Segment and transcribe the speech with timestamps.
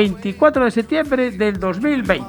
[0.00, 2.24] 24 de septiembre del 2020.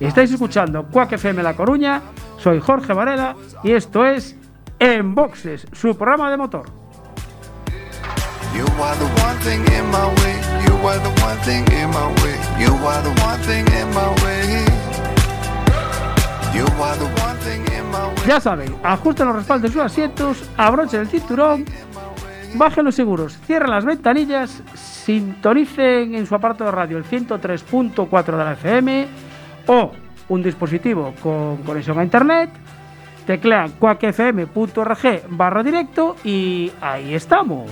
[0.00, 2.00] Estáis escuchando Cuac FM La Coruña,
[2.38, 4.34] soy Jorge Varela y esto es
[4.78, 6.70] En Boxes, su programa de motor.
[18.26, 21.66] Ya saben, ajusten los respaldos de sus asientos, abrochen el cinturón,
[22.54, 28.44] bajen los seguros, cierren las ventanillas, sintonicen en su aparato de radio el 103.4 de
[28.44, 29.06] la FM
[29.66, 29.92] o
[30.28, 32.50] un dispositivo con conexión a internet,
[33.26, 37.70] teclean cuacfm.org barra directo y ahí estamos.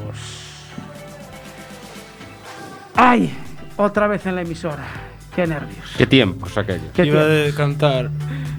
[2.96, 3.32] ¡Ay!
[3.76, 4.84] Otra vez en la emisora.
[5.34, 5.94] ¡Qué nervios!
[5.96, 6.90] Qué tiempos aquello.
[6.92, 7.28] ¡Qué Iba tiempo!
[7.28, 8.10] de cantar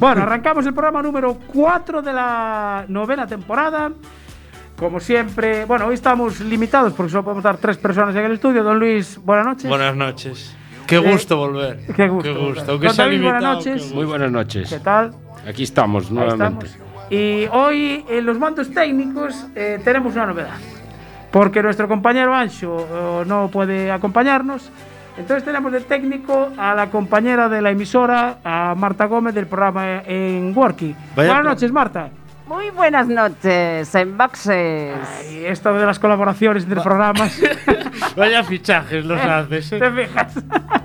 [0.03, 3.89] Bueno, arrancamos el programa número 4 de la novena temporada.
[4.77, 8.65] Como siempre, bueno, hoy estamos limitados porque solo podemos dar tres personas en el estudio.
[8.65, 9.69] Don Luis, buenas noches.
[9.69, 10.57] Buenas noches.
[10.87, 11.79] Qué gusto volver.
[11.87, 12.55] Eh, Qué gusto Qué volver.
[12.55, 12.71] gusto.
[12.73, 13.73] Aunque sea David, buenas limitado, noches.
[13.75, 13.95] qué gusto.
[13.95, 14.69] Muy buenas noches.
[14.69, 15.15] ¿Qué tal?
[15.47, 16.65] Aquí estamos nuevamente.
[16.65, 17.09] estamos.
[17.09, 20.57] Y hoy en los mandos técnicos eh, tenemos una novedad.
[21.31, 24.69] Porque nuestro compañero Ancho eh, no puede acompañarnos.
[25.17, 30.01] Entonces tenemos de técnico a la compañera de la emisora, a Marta Gómez del programa
[30.05, 30.95] en Worky.
[31.15, 32.09] Vaya Buenas noches, Marta.
[32.47, 34.93] Muy buenas noches, en boxes.
[35.31, 37.39] Y esto de las colaboraciones entre programas.
[38.17, 39.69] Vaya fichajes los haces.
[39.69, 39.91] ¿Te ¿eh?
[39.91, 40.33] fijas?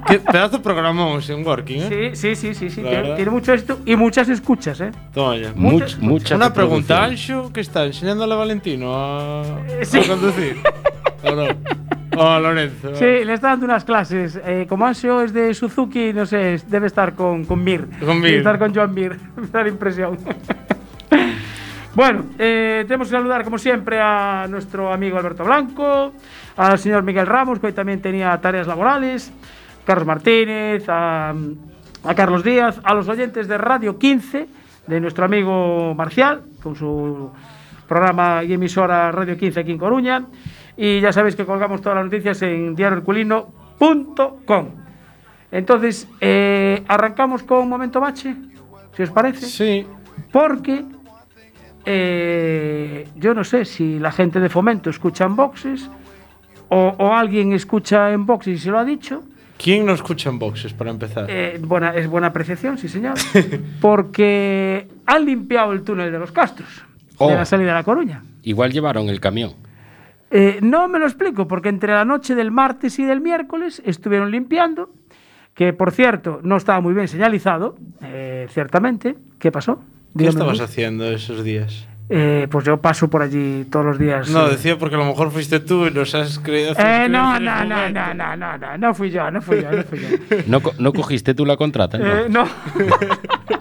[0.06, 2.10] Qué pedazo programamos en Working, ¿eh?
[2.14, 4.92] Sí, sí, sí, sí, Tiene, tiene mucho esto y muchas escuchas, ¿eh?
[5.12, 5.52] Toma ya.
[5.54, 7.02] Muchas- Much- mucha Una pregunta.
[7.04, 9.98] Ancho, ¿qué está enseñándole a Valentino a, Eh, sí.
[9.98, 10.58] a conducir?
[11.24, 11.46] ¿O no?
[12.16, 12.94] ¿O a Lorenzo?
[12.94, 14.40] Sí, le está dando unas clases.
[14.44, 17.86] Eh, como Ansio es de Suzuki, no sé, debe estar con, con Mir.
[18.00, 18.34] Con Debe Mir.
[18.38, 19.16] estar con Joan Mir.
[19.36, 20.18] Me da la impresión.
[21.94, 26.12] bueno, eh, tenemos que saludar, como siempre, a nuestro amigo Alberto Blanco,
[26.56, 29.32] al señor Miguel Ramos, que hoy también tenía tareas laborales,
[29.84, 31.34] Carlos Martínez, a,
[32.04, 34.48] a Carlos Díaz, a los oyentes de Radio 15,
[34.86, 37.30] de nuestro amigo Marcial, con su
[37.86, 40.24] programa y emisora Radio 15 aquí en Coruña.
[40.80, 44.66] Y ya sabéis que colgamos todas las noticias en diarioelculino.com.
[45.50, 48.34] Entonces, eh, arrancamos con Momento Bache,
[48.96, 49.44] si os parece.
[49.46, 49.84] Sí.
[50.30, 50.84] Porque
[51.84, 55.90] eh, yo no sé si la gente de Fomento escucha en boxes
[56.68, 59.22] o, o alguien escucha en boxes y se lo ha dicho.
[59.56, 61.26] ¿Quién no escucha en boxes para empezar?
[61.28, 63.14] Eh, buena, es buena apreciación, sí señor.
[63.80, 66.84] Porque han limpiado el túnel de los Castros,
[67.20, 67.28] Oh.
[67.30, 68.22] de la salida de La Coruña.
[68.44, 69.54] Igual llevaron el camión.
[70.30, 74.30] Eh, no me lo explico, porque entre la noche del martes y del miércoles estuvieron
[74.30, 74.90] limpiando,
[75.54, 79.16] que por cierto no estaba muy bien señalizado, eh, ciertamente.
[79.38, 79.76] ¿Qué pasó?
[79.76, 79.84] ¿Qué
[80.14, 80.70] Dígame, estabas Luis.
[80.70, 81.86] haciendo esos días?
[82.10, 84.30] Eh, pues yo paso por allí todos los días.
[84.30, 84.50] No, eh.
[84.52, 86.72] decía porque a lo mejor fuiste tú y nos has creído.
[86.72, 89.70] hacer Eh, no, no, no, no, no, no, no, no fui yo, no fui yo,
[89.72, 90.36] no fui yo.
[90.46, 91.98] ¿No, co- no cogiste tú la contrata?
[91.98, 92.44] Eh, no?
[92.44, 92.48] no.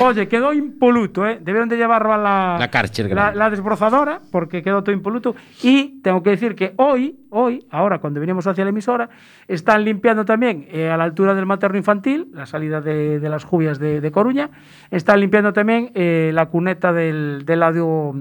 [0.00, 1.38] Oye, quedó impoluto, ¿eh?
[1.40, 2.70] Debieron de llevarlo a la, La
[3.14, 5.34] la, la desbrozadora, porque quedó todo impoluto.
[5.62, 9.08] Y tengo que decir que hoy, hoy, ahora cuando venimos hacia la emisora,
[9.46, 13.44] están limpiando también eh, a la altura del materno infantil, la salida de, de las
[13.44, 14.50] jubias de, de Coruña,
[14.90, 18.14] están limpiando también eh, la cuneta del, del lado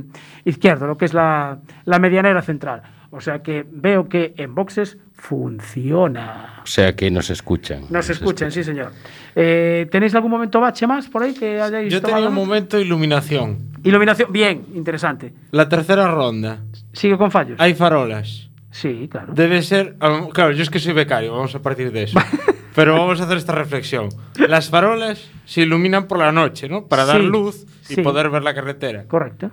[0.46, 2.81] izquierdo, lo que es la, la medianera central.
[3.16, 6.62] O sea que veo que en boxes funciona.
[6.63, 7.84] O sea que nos escuchan.
[7.90, 8.91] Nos escuchan, sí, señor.
[9.35, 12.78] Eh, ¿Tenéis algún momento bache más por ahí que hayáis Yo tomado tenía un momento
[12.78, 13.72] de iluminación.
[13.84, 15.34] Iluminación, bien, interesante.
[15.52, 16.59] La tercera ronda.
[16.93, 17.59] Sigue con fallos.
[17.59, 18.49] Hay farolas.
[18.72, 19.34] Sí, claro.
[19.34, 19.96] Debe ser.
[19.99, 22.20] a lo- Claro, yo es que soy becario, vamos a partir de eso.
[22.76, 24.09] Pero vamos a hacer esta reflexión.
[24.47, 26.88] Las farolas se iluminan por la noche, ¿no?
[26.88, 28.02] Para dar Sí, luz y sí.
[28.02, 29.03] poder ver la carretera.
[29.08, 29.52] Correcto.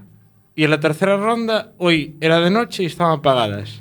[0.61, 3.81] Y en la tercera ronda, hoy era de noche y estaban apagadas.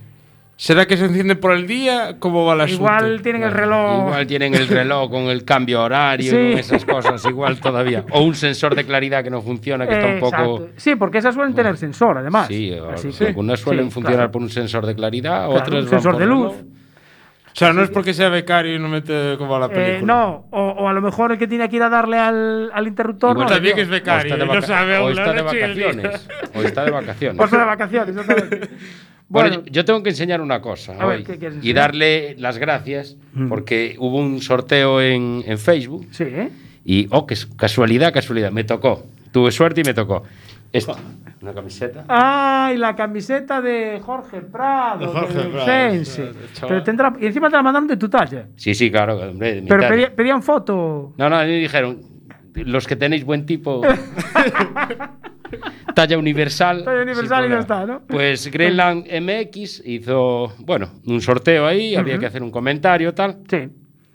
[0.56, 2.16] ¿Será que se enciende por el día?
[2.20, 4.08] ¿Cómo va la Igual tienen el reloj.
[4.08, 6.38] Igual tienen el reloj con el cambio horario Sí.
[6.38, 8.06] y con esas cosas, igual todavía.
[8.12, 10.36] O un sensor de claridad que no funciona, que está un poco.
[10.62, 10.70] Exacto.
[10.78, 12.48] Sí, porque esas suelen tener sensor, además.
[12.48, 14.31] Sí, o- Así que- algunas suelen sí, funcionar claro.
[14.31, 16.54] por un sensor de claridad, Claro, otras un van sensor por de luz.
[16.54, 16.79] reloj.
[17.59, 19.97] O sea, no es porque sea becario y no mete como a la película.
[19.97, 22.71] Eh, no, o, o a lo mejor el que tiene que ir a darle al,
[22.73, 23.31] al interruptor.
[23.31, 25.33] Igual no, también que es O becario está de, y no vaca- sabe o está
[25.33, 26.27] de vacaciones.
[26.56, 27.38] O está de vacaciones.
[27.38, 28.69] Por ser de vacaciones, exactamente.
[29.27, 32.57] Bueno, bueno, yo tengo que enseñar una cosa A ver, hoy ¿qué y darle las
[32.57, 33.50] gracias Mm.
[33.50, 36.50] porque hubo un sorteo en, en Facebook sí, ¿eh?
[36.85, 39.03] y, oh, qué casualidad, casualidad, me tocó.
[39.31, 40.23] Tuve suerte y me tocó.
[40.71, 40.94] Esta,
[41.42, 42.06] una camiseta.
[42.07, 45.00] ¡Ay, la camiseta de Jorge Prado!
[45.00, 46.68] De Jorge del Prado.
[46.68, 48.48] Pero tendrá, y encima te la mandaron de tu talla.
[48.56, 49.18] Sí, sí, claro.
[49.18, 51.13] hombre, de mi Pero pedía- pedían foto.
[51.18, 52.01] No, no, a mí me dijeron,
[52.54, 53.81] los que tenéis buen tipo.
[55.95, 56.83] talla universal.
[56.83, 58.01] Talla universal y ya está, ¿no?
[58.07, 63.39] Pues Greenland MX hizo, bueno, un sorteo ahí, había que hacer un comentario, tal.
[63.50, 63.69] Sí.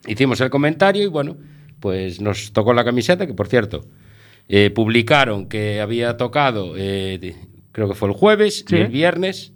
[0.06, 1.36] Hicimos el comentario y bueno,
[1.80, 3.82] pues nos tocó la camiseta, que por cierto,
[4.48, 7.36] eh, publicaron que había tocado, eh, de-
[7.72, 8.76] creo que fue el jueves Sí.
[8.76, 9.52] y el viernes.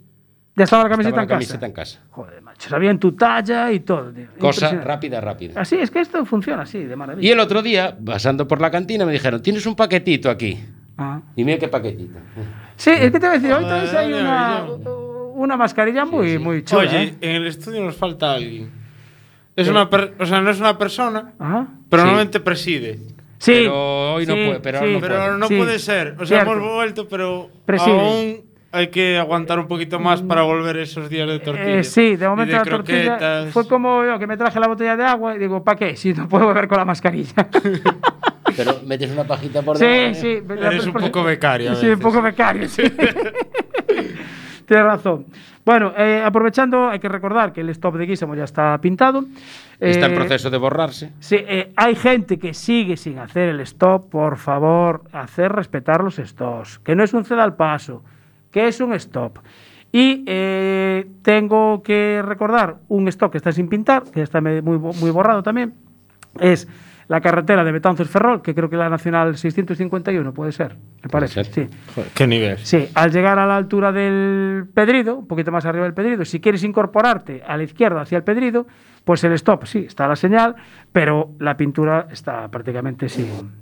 [0.55, 1.35] Ya estaba la estaba camiseta la en casa.
[1.39, 1.99] camiseta en casa.
[2.09, 4.11] Joder, macho, sabían tu talla y todo.
[4.11, 4.27] tío.
[4.39, 5.61] Cosa rápida, rápida.
[5.61, 7.25] Así es que esto funciona así, de maravilla.
[7.27, 10.59] Y el otro día, pasando por la cantina, me dijeron, tienes un paquetito aquí.
[10.97, 11.21] Ah.
[11.37, 12.19] Y mira qué paquetito.
[12.75, 14.65] Sí, es que te voy a decir, hoy traes ahí una,
[15.35, 16.81] una mascarilla muy, muy chula.
[16.81, 17.13] Oye, ¿eh?
[17.21, 18.69] en el estudio nos falta alguien.
[19.55, 21.67] Es una per- o sea, no es una persona, Ajá.
[21.89, 22.05] pero Sí.
[22.05, 22.99] normalmente preside.
[23.39, 23.51] Sí.
[23.63, 24.85] Pero hoy no sí, puede, pero sí.
[24.85, 25.57] ahora no Pero no Sí.
[25.57, 26.15] puede ser.
[26.19, 26.53] O sea, Cierto.
[26.53, 27.99] hemos vuelto, pero Preside.
[27.99, 28.41] aún
[28.71, 31.87] hay que aguantar un poquito más para volver esos días de tortillas.
[31.87, 33.53] Eh, sí, de momento la tortilla croquetas.
[33.53, 35.95] fue como yo que me traje la botella de agua y digo, ¿para qué?
[35.95, 37.47] Si no puedo beber con la mascarilla.
[38.57, 40.15] Pero metes una pajita por sí, debajo, ¿eh?
[40.15, 40.43] sí.
[40.65, 42.83] Eres un poco becario Sí, un poco becario, sí.
[44.65, 45.25] Tienes razón.
[45.65, 49.25] Bueno, eh, aprovechando, hay que recordar que el stop de Guisamo ya está pintado.
[49.79, 51.13] Está en Eh, proceso de borrarse.
[51.19, 54.09] Sí, eh, hay gente que sigue sin hacer el stop.
[54.09, 56.79] Por favor, hacer respetar los stops.
[56.79, 58.03] Que no es un ceda al paso,
[58.51, 59.39] que es un stop.
[59.91, 65.11] Y eh, tengo que recordar un stop que está sin pintar, que está muy, muy
[65.11, 65.73] borrado también.
[66.39, 66.67] Es
[67.09, 71.43] la carretera de Betanzos-Ferrol, que creo que la Nacional 651 puede ser, me parece.
[71.43, 71.53] ser.
[71.53, 71.77] Sí.
[71.95, 72.57] Joder, qué nivel.
[72.59, 76.39] Sí, al llegar a la altura del Pedrido, un poquito más arriba del Pedrido, si
[76.39, 78.67] quieres incorporarte a la izquierda hacia el Pedrido,
[79.03, 80.55] pues el stop, sí, está la señal,
[80.91, 83.59] pero la pintura está prácticamente sin...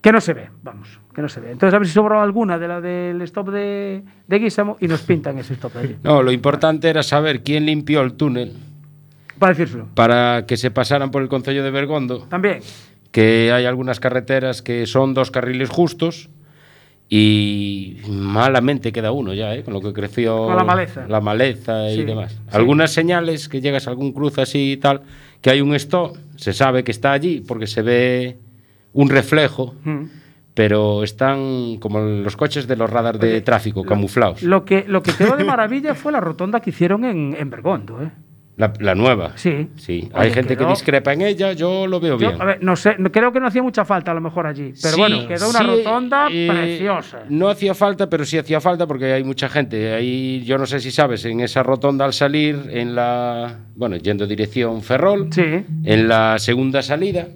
[0.00, 1.50] Que no se ve, vamos, que no se ve.
[1.50, 5.02] Entonces a ver si sobró alguna de la del stop de, de Guísamo y nos
[5.02, 5.96] pintan ese stop de allí.
[6.04, 8.52] No, lo importante era saber quién limpió el túnel
[9.42, 9.88] Para decírselo.
[9.94, 12.60] para que se pasaran por el Concello de Bergondo, También.
[13.10, 16.30] que hay algunas carreteras que son dos carriles justos
[17.08, 19.62] y malamente queda uno ya, ¿eh?
[19.62, 21.04] con lo que creció Con la maleza.
[21.08, 22.32] la maleza y Sí, demás.
[22.32, 22.38] sí.
[22.52, 25.02] Algunas señales que llegas a algún cruce así y tal,
[25.40, 28.38] que hay un stop, se sabe que está allí porque se ve
[28.94, 30.04] un reflejo, Mm.
[30.54, 34.42] pero están como los coches de los radars de tráfico camuflados.
[34.42, 38.02] Lo que, lo que quedó de maravilla fue la rotonda que hicieron en, en Bergondo,
[38.02, 38.10] ¿eh?
[38.62, 39.32] La, la nueva.
[39.34, 39.68] Sí.
[39.74, 42.40] Sí, Oye, hay gente quedó- que discrepa en ella, yo lo veo Yo, bien.
[42.40, 44.94] a ver, no sé, creo que no hacía mucha falta a lo mejor allí, pero
[44.94, 47.24] Sí, bueno, quedó una sí, rotonda eh, preciosa.
[47.28, 49.92] No hacía falta, pero sí hacía falta porque hay mucha gente.
[49.94, 53.58] Ahí, yo no sé si sabes, en esa rotonda al salir, en la.
[53.74, 55.42] Bueno, yendo dirección Ferrol, Sí.
[55.84, 57.26] en la segunda salida.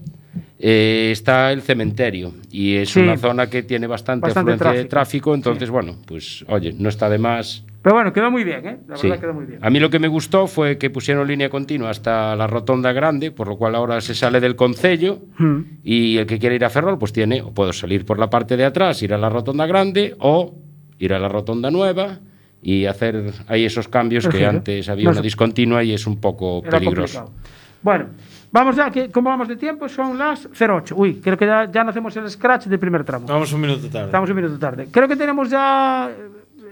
[0.58, 5.32] eh, está el cementerio y es una zona que tiene bastante, Bastante afluencia de tráfico.
[5.32, 8.78] tráfico, entonces bueno, pues oye, no está de más Pero bueno, quedó muy bien, ¿eh?
[8.88, 9.06] La Sí.
[9.06, 9.60] verdad quedó muy bien.
[9.64, 13.30] A mí lo que me gustó fue que pusieron línea continua hasta la rotonda grande,
[13.30, 15.60] por lo cual ahora se sale del concello Mm.
[15.84, 18.56] y el que quiere ir a Ferrol, pues tiene, o puedo salir por la parte
[18.56, 20.52] de atrás, ir a la rotonda grande o
[20.98, 22.18] ir a la rotonda nueva
[22.60, 25.22] y hacer ahí esos cambios que antes había No una sé.
[25.22, 27.20] discontinua y es un poco Era peligroso.
[27.26, 27.52] complicado.
[27.82, 28.06] Bueno,
[28.50, 29.88] vamos ya, que ¿cómo vamos de tiempo?
[29.88, 30.96] Son las 08.
[30.96, 33.28] Uy, creo que ya, ya no hacemos el scratch del primer tramo.
[33.28, 34.06] Vamos un minuto tarde.
[34.06, 34.88] Estamos un minuto tarde.
[34.90, 36.10] Creo que tenemos ya.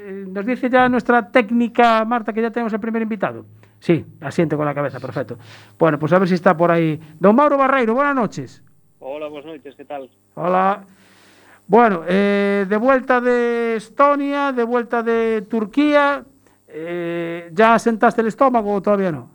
[0.04, 3.46] Eh, nos dice ya nuestra técnica, Marta, que ya tenemos el primer invitado.
[3.80, 5.36] Sí, asiente con la cabeza, perfecto.
[5.78, 7.00] Bueno, pues a ver si está por ahí.
[7.18, 8.62] Don Mauro Barreiro, buenas noches.
[9.00, 10.08] Hola, buenas noches, ¿qué tal?
[10.34, 10.84] Hola.
[11.66, 16.24] Bueno, eh, de vuelta de Estonia, de vuelta de Turquía.
[16.68, 19.30] eh, ¿Ya asentaste el estómago o todavía no?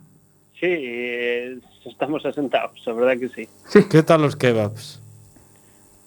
[0.59, 3.47] Sí, eh, estamos asentados, la verdad que sí.
[3.89, 5.01] ¿Qué tal los kebabs?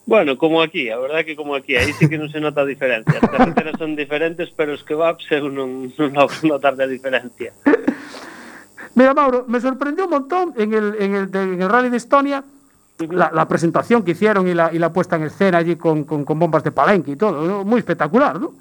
[0.05, 2.69] Bueno, como aquí, a verdad que como aquí, aí sí que non se nota a
[2.69, 3.23] diferencia.
[3.23, 6.11] As carreteras son diferentes, pero os kebabs eu non, non
[6.43, 7.55] notar a diferencia.
[8.99, 11.97] Mira, Mauro, me sorprendió un montón en el, en el, de, en el Rally de
[11.97, 12.45] Estonia
[13.11, 16.25] la, la presentación que hicieron y la, y la puesta en escena allí con, con,
[16.25, 17.47] con bombas de palenque y todo.
[17.47, 17.65] ¿no?
[17.65, 18.53] Muy espectacular, ¿no?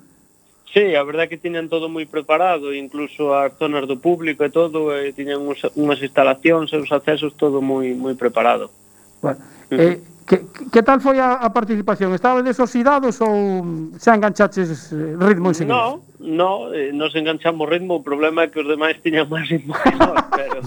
[0.74, 4.95] Sí, a verdad que tiñan todo moi preparado, incluso as zonas do público e todo,
[4.95, 8.71] e tiñan uns, unhas instalacións e os accesos todo moi moi preparado.
[9.19, 12.13] Bueno, eh, Que, que tal foi a, a participación?
[12.13, 13.65] Estaban desoxidados ou
[13.97, 15.75] xa enganchaches ritmo en seguida?
[15.75, 19.73] No, no, eh, nos enganchamos ritmo, o problema é que os demais tiñan máis ritmo
[19.81, 20.59] que nós, pero...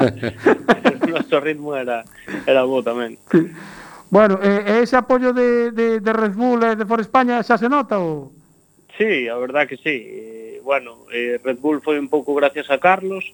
[0.00, 2.02] pero o noso ritmo era,
[2.48, 3.20] era bo tamén.
[3.30, 3.52] Sí.
[4.10, 7.68] Bueno, eh, ese apoio de, de, de Red Bull e de For España xa se
[7.68, 8.32] nota ou...?
[8.96, 9.96] Sí, a verdad que sí.
[10.06, 13.26] Eh, bueno, eh, Red Bull foi un pouco gracias a Carlos,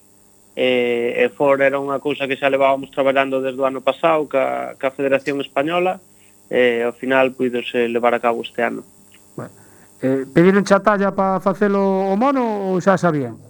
[0.60, 4.76] e, e for era unha cousa que xa levábamos traballando desde o ano pasado ca,
[4.76, 6.04] ca Federación Española
[6.52, 8.84] e ao final puidose levar a cabo este ano.
[9.32, 9.56] Bueno,
[10.04, 13.40] eh, pediron talla para facelo o mono ou xa sabían?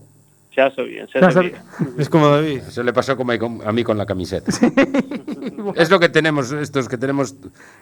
[0.55, 1.59] Xa sabían, xa, xa sabían.
[1.99, 2.71] Es como David.
[2.71, 4.55] Se le pasó como a mí con la camiseta.
[4.55, 4.71] Sí.
[5.75, 7.35] es lo que tenemos, estos que tenemos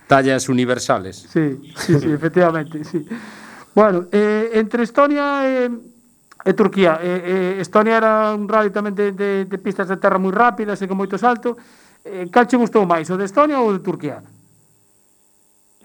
[0.08, 1.28] tallas universales.
[1.28, 3.04] Sí, sí, sí efectivamente, sí.
[3.76, 5.70] Bueno, eh, entre Estonia e eh,
[6.48, 6.96] e Turquía.
[7.04, 10.80] E, e Estonia era un rally tamén de, de, de pistas de terra moi rápidas
[10.80, 11.60] e con moito salto.
[12.00, 14.24] E, cal che gustou máis, o de Estonia ou o de Turquía?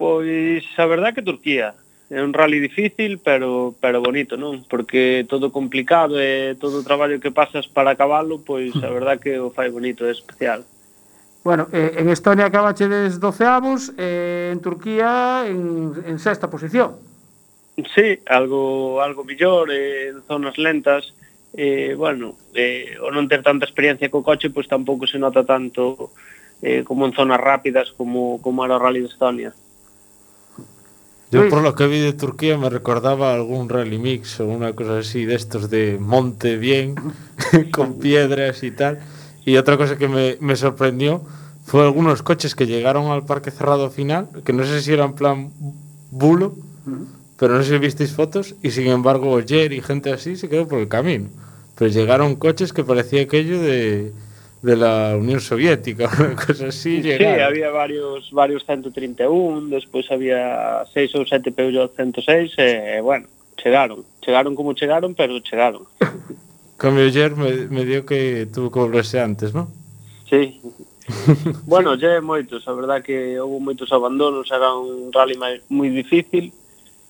[0.00, 1.76] Pois a verdad que Turquía.
[2.08, 4.64] É un rally difícil, pero pero bonito, non?
[4.64, 9.36] Porque todo complicado e todo o traballo que pasas para acabalo, pois a verdad que
[9.36, 10.64] o fai bonito, é especial.
[11.44, 16.96] Bueno, eh, en Estonia acabache des doceavos, eh, en Turquía en, en sexta posición.
[17.76, 21.12] Sí, algo algo millor, eh, en zonas lentas,
[21.56, 26.10] eh, bueno, eh, o non ter tanta experiencia co coche, pois tampouco se nota tanto
[26.62, 29.50] eh, como en zonas rápidas como, como era o Rally de Estonia.
[31.30, 31.50] Yo Luis.
[31.54, 35.24] por lo que vi de Turquía me recordaba algún rally mix o una cosa así
[35.24, 36.94] de estos de monte bien,
[37.72, 38.98] con piedras y tal.
[39.46, 41.22] Y otra cosa que me, me sorprendió
[41.64, 45.50] fue algunos coches que llegaron al parque cerrado final, que no sé si eran plan
[46.10, 46.54] bulo,
[47.44, 50.66] Pero no sé si visteis fotos y sin embargo Oyer y gente así se quedó
[50.66, 51.28] por el camino.
[51.76, 54.12] Pero llegaron coches que parecía aquello de,
[54.62, 56.96] de la Unión Soviética, una cosa así.
[56.96, 57.42] Sí, llegaron.
[57.42, 63.28] había varios varios 131, despois había seis ou sete Peugeot 106, e, eh, bueno,
[63.60, 64.06] chegaron.
[64.24, 65.84] Chegaron como chegaron, pero chegaron.
[66.78, 69.68] Cambio ayer me, me dio que tuvo que volverse antes, non?
[70.24, 70.64] Sí.
[71.68, 75.36] bueno, lle moitos, a verdad que houve moitos abandonos, era un rally
[75.68, 76.63] moi difícil,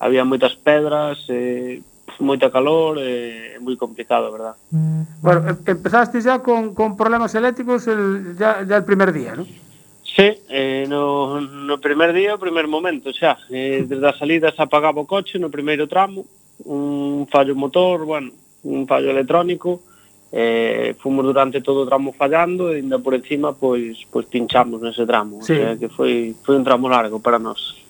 [0.05, 1.81] había moitas pedras, eh,
[2.21, 4.53] moita calor, é eh, moi complicado, verdad?
[5.25, 9.49] Bueno, empezaste ya con, con problemas eléctricos el, ya, ya el primer día, ¿no?
[10.05, 13.41] Sí, eh, no, no primer día, o primer momento, xa.
[13.49, 16.29] Eh, desde a salida se apagaba o coche no primeiro tramo,
[16.69, 18.31] un fallo motor, bueno,
[18.69, 19.81] un fallo electrónico,
[20.31, 25.07] eh, fomos durante todo o tramo fallando e ainda por encima pois pois pinchamos nese
[25.07, 25.55] tramo, sí.
[25.55, 27.81] o sea, que foi foi un tramo largo para nós.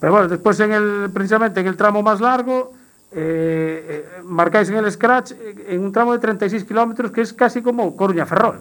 [0.00, 2.72] Pero bueno, despois en el, precisamente en el tramo máis largo,
[3.12, 7.32] eh, eh marcáis en el scratch eh, en un tramo de 36 kilómetros que es
[7.32, 8.60] casi como Coruña Ferrol.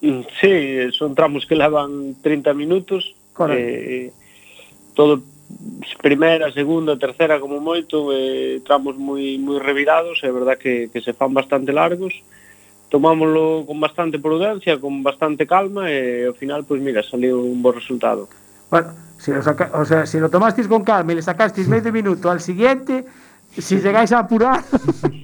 [0.00, 0.52] Mm, sí,
[0.92, 3.14] son tramos que levan 30 minutos.
[3.32, 3.60] Correcto.
[3.60, 4.12] Eh,
[4.94, 5.20] todo
[6.00, 11.12] primeira, segunda, tercera como moito, eh, tramos moi moi revirados, é verdad que, que se
[11.12, 12.14] fan bastante largos.
[12.90, 17.70] Tomámoslo con bastante prudencia, con bastante calma e ao final, pois mira, saliu un bo
[17.70, 18.26] resultado.
[18.70, 21.92] Bueno, Si lo, saca, o sea, si lo tomasteis con calma y le sacasteis medio
[21.92, 23.04] minuto al siguiente,
[23.52, 24.64] si llegáis a apurar...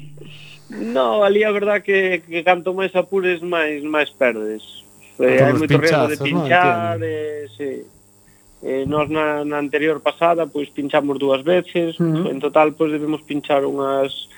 [0.69, 4.85] no, ali a verdad que, que canto máis apures, máis máis perdes.
[5.17, 7.89] Eh, hai moito riesgo de pinchar, no, eh, sí.
[8.61, 12.29] Eh, nos na, na anterior pasada pois pinchamos dúas veces, uh -huh.
[12.29, 14.29] en total pois debemos pinchar unhas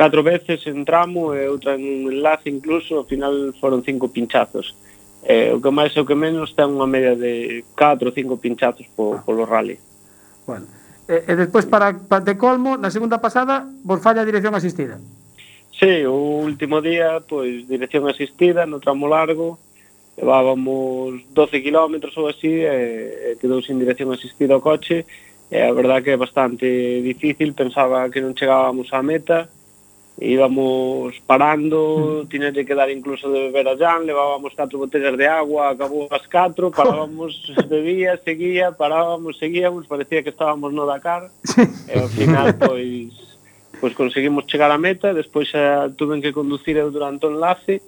[0.00, 4.72] catro veces en tramo e outra en un enlace incluso, ao final foron cinco pinchazos.
[4.72, 4.93] Uh
[5.24, 8.36] eh, o que máis e o que menos ten unha media de 4 ou 5
[8.36, 9.24] pinchazos po, ah.
[9.24, 9.80] polo rally.
[10.44, 10.68] Bueno.
[11.08, 15.00] E, e despois para, para de colmo, na segunda pasada, vos falla a dirección asistida.
[15.72, 19.58] Sí, o último día, pois, dirección asistida no tramo largo,
[20.16, 25.08] levábamos 12 km ou así, e, e quedou sin dirección asistida o coche,
[25.50, 29.63] e a verdad que é bastante difícil, pensaba que non chegábamos á meta, e
[30.20, 32.28] íbamos parando, mm.
[32.28, 36.26] tiña que dar incluso de beber a Jan, levábamos catro botellas de agua, acabou as
[36.26, 37.34] catro, parábamos,
[37.68, 41.30] bebía, seguía, parábamos, seguíamos, parecía que estábamos no Dakar,
[41.88, 43.10] e ao final, pois,
[43.80, 47.82] pois conseguimos chegar á meta, despois xa tuven que conducir eu durante o enlace,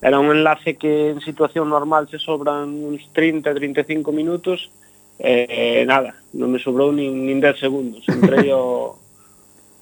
[0.00, 4.72] era un enlace que en situación normal se sobran uns 30-35 minutos,
[5.20, 8.96] e eh, nada, non me sobrou nin, nin 10 segundos, entrei o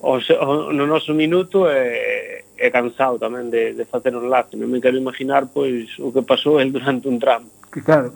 [0.02, 4.58] o, o, no noso minuto e, e cansado tamén de, de facer un lazo.
[4.58, 7.46] Non me quero imaginar pois o que pasou el durante un tramo.
[7.70, 8.10] Claro.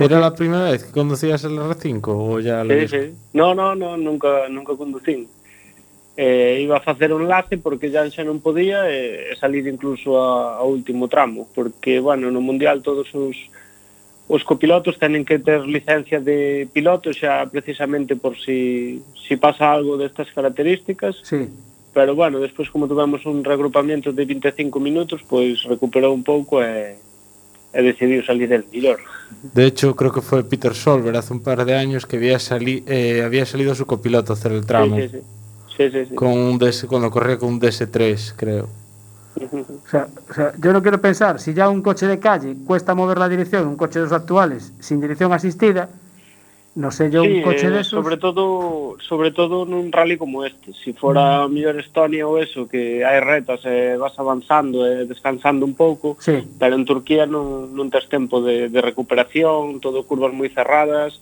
[0.00, 3.02] Era a primeira vez que conducías el R5 ou ya lo Sí, sí.
[3.36, 5.28] No, no, no, nunca nunca conducín.
[6.16, 10.20] Eh, iba a facer un lace porque ya xa non podía e eh, salir incluso
[10.20, 13.36] a, a último tramo, porque bueno, no mundial todos os
[14.30, 19.98] os copilotos tenen que ter licencia de piloto xa precisamente por si, si pasa algo
[19.98, 21.18] destas características.
[21.26, 21.50] Sí.
[21.90, 26.94] Pero bueno, despois como tuvemos un regrupamento de 25 minutos, pois recuperou un pouco e,
[27.74, 29.02] e decidiu salir del millor.
[29.42, 32.86] De hecho, creo que foi Peter Solver hace un par de años que había, sali
[32.86, 34.94] eh, había salido su copiloto a hacer el tramo.
[34.94, 35.22] Sí, sí, sí.
[35.74, 36.14] sí, sí, sí.
[36.14, 38.70] Con un DS, cuando corría con un DS3, creo.
[39.36, 42.94] O sea, o sea, yo no quiero pensar, si ya un coche de calle cuesta
[42.94, 45.88] mover la dirección, un coche de los actuales sin dirección asistida,
[46.74, 48.02] no sé yo sí, un coche eh, de esos.
[48.02, 51.50] Sobre todo, sobre todo nun rally como este, si fora mm.
[51.50, 55.74] mellor Estonia ou eso que hai retas e eh, vas avanzando e eh, descansando un
[55.74, 56.46] pouco, sí.
[56.62, 61.18] pero en Turquía non non tes tempo de de recuperación, todo curvas moi cerradas,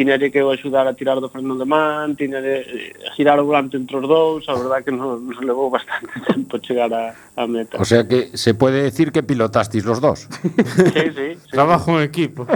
[0.00, 3.44] tiñalle que eu axudar a tirar do freno de man, tiñalle eh, a girar o
[3.44, 7.46] volante entre os dous, a verdad que nos, nos levou bastante tempo chegar a, a
[7.46, 7.76] meta.
[7.76, 10.24] O sea que se pode decir que pilotastis los dos.
[10.24, 11.28] sí, sí, sí.
[11.52, 12.48] Trabajo en equipo.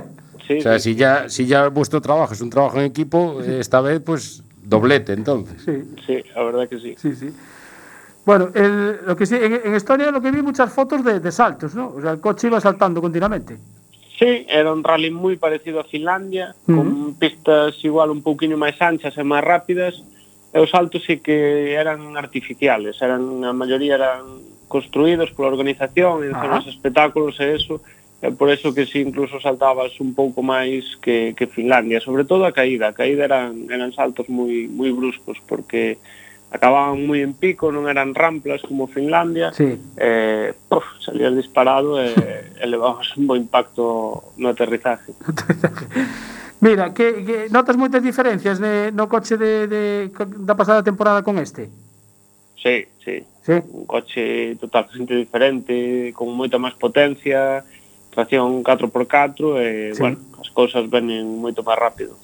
[0.48, 0.96] Sí, o sea, sí, si.
[0.96, 5.60] Ya, si ya vuestro trabajo es un trabajo en equipo, esta vez pues doblete entonces.
[5.66, 6.94] Sí, sí a verdad que sí.
[6.96, 7.28] Sí, sí.
[8.24, 11.30] Bueno, el, lo que sí, en, en Estonia lo que vi muchas fotos de, de
[11.30, 11.92] saltos, ¿no?
[11.92, 13.58] O sea, el coche iba saltando continuamente.
[14.18, 16.76] Sí, era un rally moi parecido a Finlandia, uh -huh.
[16.78, 19.98] con pistas igual un pouquiño máis anchas e máis rápidas,
[20.54, 24.22] e os saltos sí que eran artificiales, eran a maioría eran
[24.70, 27.82] construídos pola organización, en zonas espectáculos e eso,
[28.22, 32.46] e por eso que si incluso saltabas un pouco máis que, que Finlandia, sobre todo
[32.46, 35.98] a caída, a caída eran, eran saltos moi, moi bruscos, porque
[36.54, 39.74] acababan moi en pico, non eran ramplas como Finlandia, sí.
[39.98, 42.14] eh, puf, salías disparado e,
[42.62, 45.10] e levabas un bo impacto no aterrizaje.
[46.62, 49.82] Mira, que, que notas moitas diferencias de, no coche de, de,
[50.46, 51.74] da pasada temporada con este?
[52.54, 53.26] Sí, sí.
[53.42, 53.58] sí?
[53.74, 57.66] Un coche totalmente diferente, con moita máis potencia,
[58.14, 59.98] tracción 4x4 e, sí.
[59.98, 62.14] bueno, as cousas venen moito máis rápido.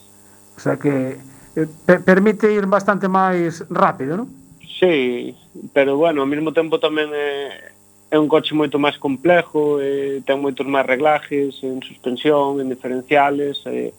[0.55, 1.19] O sea que
[1.61, 4.29] Eh, permite ir bastante máis rápido, non?
[4.65, 5.37] Sí,
[5.77, 7.73] pero bueno, ao mesmo tempo tamén é,
[8.09, 13.61] é un coche moito máis complejo, e ten moitos máis reglajes en suspensión, en diferenciales,
[13.69, 13.93] e,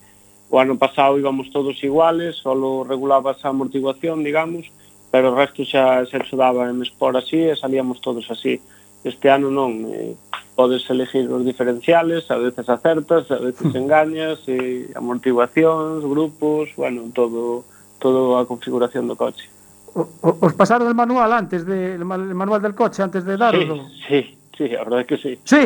[0.50, 4.65] o ano pasado íbamos todos iguales, solo regulabas a amortiguación, digamos,
[5.13, 8.58] pero o resto xa se daba en Sport así e salíamos todos así.
[8.58, 10.14] Uh este ano non eh,
[10.56, 13.82] podes elegir os diferenciales a veces acertas, a veces hmm.
[13.82, 17.66] engañas e amortiguacións, grupos bueno, todo
[17.98, 19.46] todo a configuración do coche
[19.94, 23.92] o, o, Os pasaron el manual antes de, el manual del coche antes de darlo.
[24.08, 25.62] Sí, sí, sí, a verdade é que sí Sí?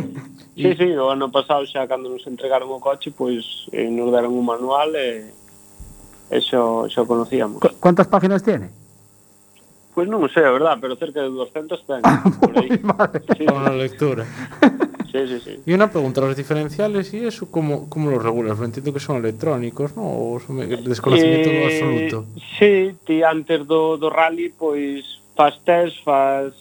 [0.56, 4.32] Sí, sí, o ano pasado xa cando nos entregaron o coche pois eh, nos deron
[4.32, 7.62] un manual e eh, eso, o conocíamos.
[7.80, 8.85] ¿Cuántas páginas tiene?
[9.96, 12.04] Pois non o sei, a verdad, pero cerca de 200 ten.
[12.04, 12.68] Ah, por aí.
[12.84, 13.24] Vale.
[13.32, 13.48] Sí,
[13.80, 14.28] lectura.
[15.08, 15.54] sí, sí, sí.
[15.64, 18.60] E unha pregunta, os diferenciales e eso como como los regulas?
[18.60, 20.04] Me entiendo que son electrónicos, non?
[20.04, 22.18] Ou son desconocimiento eh, absoluto.
[22.60, 26.52] Sí, ti antes do, do rally, pois faz test, faz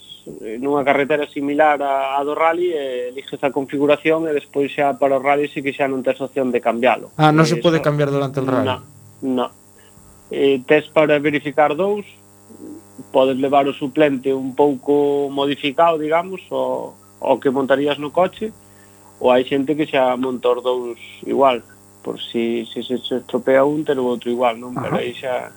[0.46, 4.94] eh, nunha carretera similar a, a do rally e eliges a configuración e despois xa
[4.94, 7.10] para o rally sí que xa non tes opción de cambialo.
[7.18, 8.70] Ah, non se eh, pode cambiar durante o rally?
[8.70, 8.78] Non,
[9.26, 9.46] no.
[10.30, 12.06] Eh, test para verificar dous,
[13.12, 18.52] podes levar o suplente un pouco modificado, digamos, o, o que montarías no coche,
[19.20, 21.62] ou hai xente que xa monta os dous igual,
[22.02, 24.74] por si, si se, se estropea un, ter o outro igual, non?
[24.74, 25.50] Pero aí xa,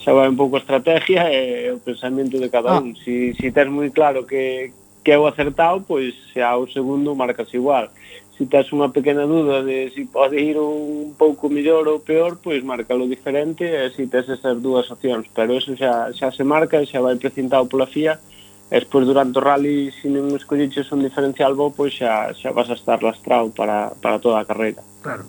[0.00, 2.80] xa vai un pouco a estrategia e o pensamento de cada ah.
[2.80, 2.94] un.
[2.96, 7.52] Si, si tens moi claro que, que é o acertado, pois xa o segundo marcas
[7.54, 7.90] igual
[8.36, 12.36] se tens unha pequena duda de se si pode ir un pouco mellor ou peor,
[12.36, 15.24] pois márcalo diferente e se tes esas dúas opcións.
[15.32, 18.20] Pero eso xa, xa se marca, e xa vai precintado pola FIA,
[18.68, 22.68] e despois durante o rally, se non escolliches un diferencial bo, pois xa, xa vas
[22.68, 24.84] a estar lastrado para, para toda a carreira.
[25.00, 25.24] Claro.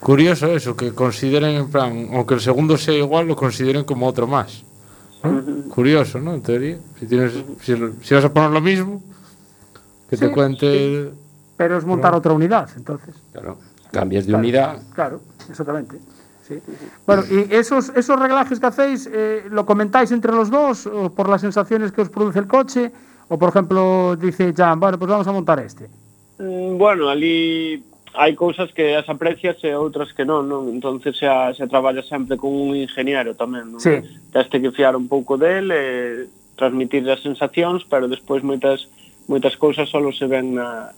[0.00, 4.24] Curioso eso, que consideren, en plan, aunque el segundo sea igual, lo consideren como outro
[4.24, 4.64] máis.
[5.20, 5.36] ¿no?
[5.36, 5.68] Uh -huh.
[5.68, 6.32] Curioso, ¿no?
[6.32, 6.80] En teoría.
[6.96, 7.60] Si, tienes, uh -huh.
[7.60, 9.02] si, si vas a poner lo mismo,
[10.08, 11.12] que sí, te cuente...
[11.12, 11.27] Sí
[11.58, 13.18] pero es montar outra unidade, entonces.
[13.34, 13.58] Claro,
[13.90, 14.78] cambias de claro, unidade.
[14.94, 15.98] Claro, exactamente.
[16.46, 16.62] Sí.
[17.04, 21.28] Bueno, y esos, esos reglajes que hacéis, eh, ¿lo comentáis entre los dos o por
[21.28, 22.92] las sensaciones que os produce el coche?
[23.28, 25.90] O, por ejemplo, dice Jan, bueno, pues vamos a montar este.
[26.38, 27.82] Mm, bueno, ali
[28.14, 30.70] hai cousas que as aprecias e outras que non, non?
[30.70, 33.82] Entonces xa, xa traballa sempre con un ingeniero tamén, non?
[33.82, 34.00] Sí.
[34.32, 36.16] Teste que fiar un pouco del e eh,
[36.56, 38.88] transmitir as sensacións, pero despois moitas
[39.28, 40.96] moitas cousas solo se ven na,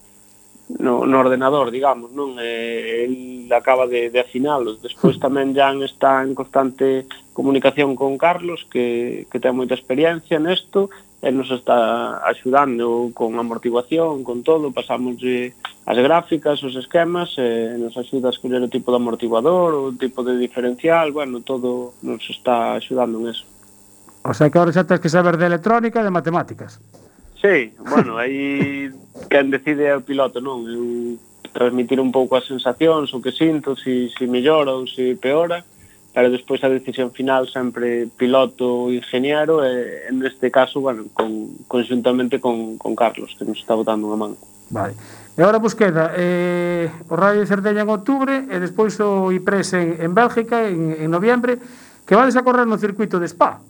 [0.78, 2.38] no, no ordenador, digamos, non?
[2.38, 4.78] Eh, el acaba de, de afinalos.
[4.78, 10.92] Despois tamén Jan está en constante comunicación con Carlos, que, que ten moita experiencia nesto,
[11.20, 17.92] e nos está axudando con amortiguación, con todo, pasamos as gráficas, os esquemas, e nos
[17.96, 22.78] axuda a escoller o tipo de amortiguador, o tipo de diferencial, bueno, todo nos está
[22.78, 23.44] axudando en eso.
[24.24, 26.80] O sea que ahora xa tens que saber de electrónica e de matemáticas.
[27.40, 28.92] Sí, bueno, aí
[29.32, 30.68] quen decide é o piloto, non?
[30.68, 31.16] Eu
[31.56, 35.64] transmitir un pouco as sensacións, o que sinto, se, si mellora ou se peora,
[36.12, 41.64] pero despois a decisión final sempre piloto ou ingeniero, e en este caso, bueno, con,
[41.64, 44.32] conjuntamente con, con Carlos, que nos está botando unha man.
[44.70, 44.94] Vale.
[45.32, 49.68] E agora vos queda eh, o Rally de Cerdeña en outubro e despois o IPRES
[49.80, 51.56] en, en Bélgica en, en noviembre,
[52.04, 53.62] que vades a correr no circuito de Spa.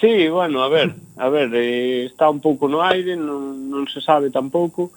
[0.00, 4.04] Sí, bueno, a ver, a ver, eh, está un pouco no aire, non, non se
[4.04, 4.92] sabe tampouco,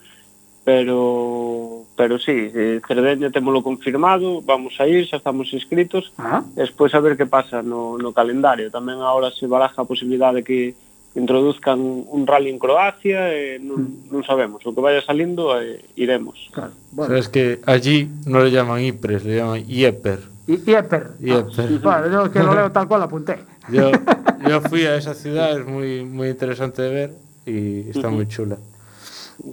[0.68, 6.44] pero pero sí, eh, Cerdeña temolo confirmado, vamos a ir, xa estamos inscritos, ah.
[6.56, 8.68] despois a ver que pasa no, no calendario.
[8.68, 10.76] Tamén agora se baraja a posibilidade que
[11.16, 14.12] introduzcan un rally en Croacia, eh, non, mm.
[14.12, 16.52] non sabemos, o que vaya salindo eh, iremos.
[16.52, 17.08] Claro, bueno.
[17.08, 20.20] Pero es que allí non le llaman IPRES, le llaman IEPER.
[20.44, 21.04] I IEPER.
[21.24, 21.48] IEPER.
[21.48, 23.40] Ah, sí, bueno, yo que lo leo tal cual apunté.
[23.72, 23.88] Yo...
[24.48, 27.14] yo fui a esa ciudad, es muy, muy interesante de ver
[27.46, 28.58] y está muy chula.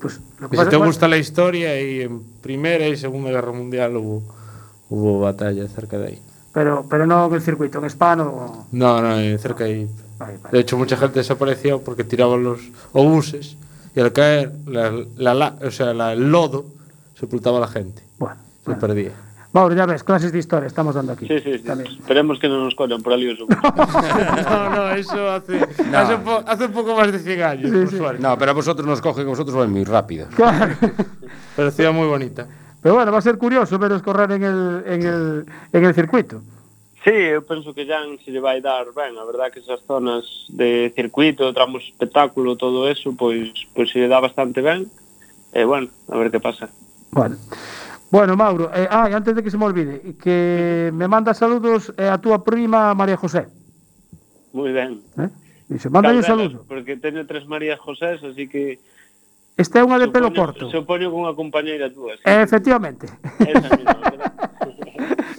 [0.01, 3.31] Pues, lo que Y si pasa- te gusta la historia, y en Primera y Segunda
[3.31, 4.23] Guerra Mundial hubo,
[4.91, 6.23] hubo batalla cerca de ahí.
[6.53, 8.67] Pero, pero no en el circuito, en Spa no.
[8.73, 9.89] No, no, cerca de ahí.
[10.19, 10.49] Vale, vale.
[10.53, 12.61] De hecho, mucha gente desapareció porque tiraban los
[12.93, 13.57] obuses
[13.95, 16.67] y al caer la, la- la- o sea, la- el lodo
[17.19, 18.03] sepultaba a la gente.
[18.19, 18.81] Bueno, Se bueno.
[18.81, 19.13] perdía.
[19.53, 21.27] Mauro, ya ves, clases de historia estamos dando aquí.
[21.27, 21.99] Sí, sí, sí.
[21.99, 23.47] Esperemos que no nos colan por alioso.
[24.51, 25.59] no, no, eso hace,
[25.91, 25.99] no.
[25.99, 28.23] Hace, un po, hace, un poco más de 100 años, sí, por sí.
[28.23, 30.29] No, pero a vosotros nos cogen, vosotros vais muy rápido.
[30.37, 30.75] Claro.
[31.57, 32.47] pero ciudad muy bonita.
[32.81, 36.43] Pero bueno, va a ser curioso veros correr en el, en el, en el circuito.
[37.03, 40.45] Sí, eu penso que Jan se lle vai dar ben, a verdad que esas zonas
[40.53, 44.85] de circuito, tramos espectáculo, todo eso, pois, pois se lle dá bastante ben,
[45.57, 46.69] e bueno, a ver que pasa.
[47.11, 47.41] Bueno,
[48.11, 52.09] Bueno, Mauro, eh, ah, antes de que se me olvide, que me manda saludos eh,
[52.09, 53.47] a tu prima María José.
[54.53, 54.99] Moi ben.
[55.17, 55.31] Eh?
[55.71, 56.67] Dice, manda un saludo.
[56.67, 58.83] Porque teño tres María José, así que...
[59.55, 60.67] Esta é unha de supoño, pelo corto.
[60.67, 62.19] Supoño con unha compañeira túa.
[62.19, 62.27] Sí.
[62.27, 63.07] Eh, efectivamente.
[63.39, 63.95] Esa misma,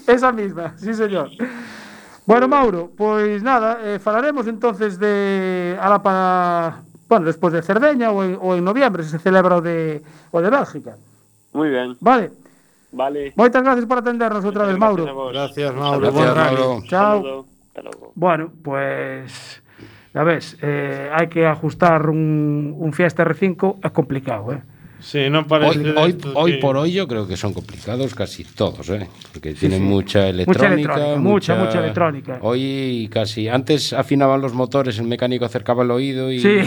[0.16, 1.28] Esa misma, sí señor.
[2.24, 8.24] Bueno, Mauro, pois nada, eh, falaremos entonces de ala para, bueno, despois de Cerdeña ou
[8.24, 10.00] en, ou en noviembre se celebra o de
[10.32, 10.96] o de Bélgica.
[11.52, 12.00] Moi ben.
[12.00, 12.41] Vale.
[12.92, 13.32] Vale.
[13.36, 15.08] Moitas gracias por atendernos outra vez, Mauro.
[15.32, 16.12] Gracias, Mauro.
[16.12, 16.88] Gracias.
[16.90, 17.46] Chao.
[17.76, 17.90] Hasta.
[18.16, 19.64] Bueno, pues
[20.14, 24.60] ya ves, eh, hai que ajustar un, un Fiesta R5 é complicado, eh.
[25.02, 25.96] Sí, no parece
[26.36, 29.08] Hoy, por hoy yo creo que son complicados casi todos, ¿eh?
[29.34, 31.16] porque tienen mucha electrónica, electrónica.
[31.20, 32.38] mucha, mucha electrónica.
[32.44, 36.60] Hoy casi, antes afinaban los motores, el mecánico acercaba el oído y, Sí.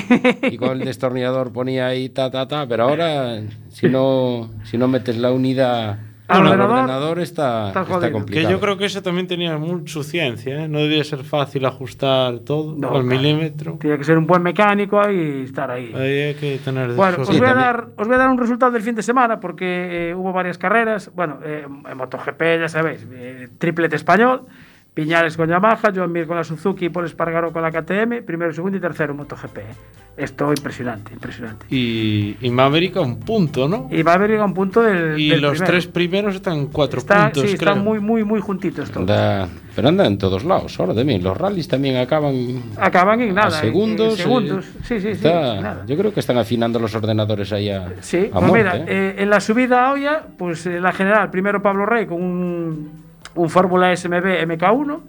[0.51, 4.89] y con el destornillador ponía ahí ta, ta, ta, pero ahora si no, si no
[4.89, 8.47] metes la unidad Al al ordenador, ordenador, está, está está complicado.
[8.47, 10.69] Que yo creo que eso también tenía mucha ciencia, ¿eh?
[10.69, 13.05] No debía ser fácil ajustar todo No, al claro.
[13.05, 13.77] milímetro.
[13.79, 15.93] Tiene que ser un buen mecánico y estar ahí.
[15.95, 18.39] Ahí hay que tener Bueno, os esos- voy, a dar, os voy a dar un
[18.39, 21.11] resultado del fin de semana porque eh, hubo varias carreras.
[21.15, 24.47] Bueno, eh, en MotoGP, ya sabéis, eh, triplete español.
[24.95, 28.23] Piñales con Yamaha, Joan Mir con la Suzuki y Paul Espargaro con la KTM.
[28.25, 29.59] Primero, segundo y tercero MotoGP.
[29.59, 29.63] eh.
[30.17, 31.67] Esto impresionante, impresionante.
[31.69, 33.89] Y, y Maverick a un punto, ¿no?
[33.91, 35.19] Y va a un punto del.
[35.19, 35.67] Y del los primero.
[35.73, 37.71] tres primeros están cuatro Está, puntos, sí, creo.
[37.71, 39.11] están muy, muy, muy juntitos todos.
[39.11, 41.19] Anda- pero anda en todos lados, ahora de mí.
[41.19, 43.49] Los rallies también acaban Acaban en nada.
[43.49, 44.15] a en- en segundos.
[44.17, 44.65] segundos.
[44.67, 45.09] eh, Sí, sí, sí.
[45.09, 45.85] está- nada.
[45.89, 48.85] yo creo que están afinando los ordenadores ahí a, Sí, a pues muerte, mira, ¿eh?
[48.87, 53.04] eh, en la subida a Oya, pues eh, la general, primero Pablo Rey con un,
[53.35, 55.01] un Fórmula SMB MK1,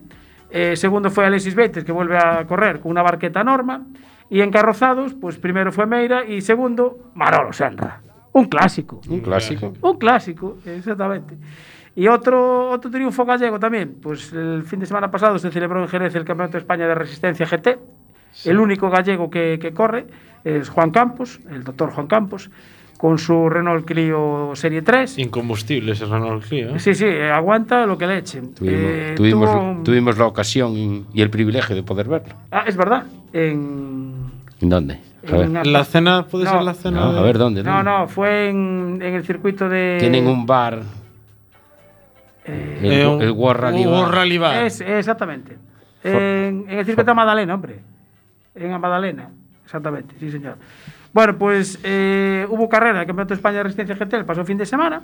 [0.50, 3.86] eh, segundo fue Alexis Beites, que vuelve a correr con una barqueta norma,
[4.30, 8.02] y en carrozados, pues primero fue Meira y segundo Manolo Senra.
[8.32, 9.02] Un clásico.
[9.08, 9.74] Un clásico.
[9.82, 11.38] Un clásico, exactamente.
[11.96, 13.98] Y otro, otro triunfo gallego también.
[14.02, 16.96] Pues el fin de semana pasado se celebró en Jerez el Campeonato de España de
[16.96, 17.80] Resistencia GT.
[18.44, 20.08] El único gallego que, que corre
[20.44, 22.52] es Juan Campos, el doctor Juan Campos,
[23.06, 25.20] con su Renault Clio Serie 3.
[25.20, 26.76] Incombustible ese Renault Clio.
[26.76, 26.80] ¿eh?
[26.80, 28.56] Sí, sí, aguanta lo que le echen.
[28.56, 32.34] Tuvimos, Eh, tuvimos, tuvo un- tuvimos la ocasión y el privilegio de poder verlo.
[32.50, 33.04] Ah, es verdad.
[33.32, 34.12] En.
[34.60, 35.00] ¿En dónde?
[35.28, 35.42] A ver.
[35.46, 37.00] en- La cena, ¿puede No, ser la cena?
[37.00, 37.62] No, de- a ver, ¿dónde?
[37.62, 37.92] No, dónde?
[37.92, 39.98] no, fue en, en el circuito de.
[40.00, 40.82] Tienen un bar.
[42.46, 44.00] eh, el, Eh, un- el Rally un Bar.
[44.02, 44.64] World Rally Bar.
[44.66, 45.58] Es, exactamente.
[46.04, 47.80] En, en el circuito de Madalena, hombre.
[48.56, 49.30] En Madalena,
[49.64, 50.58] exactamente, sí, señor.
[51.16, 54.58] Bueno, pues eh, hubo carrera del Campeonato de España de Resistencia GT el pasado fin
[54.58, 55.02] de semana.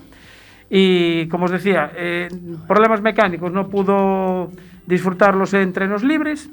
[0.69, 2.27] Y como os decía, eh,
[2.67, 4.51] problemas mecánicos, no pudo
[4.85, 6.49] disfrutar los entrenos libres.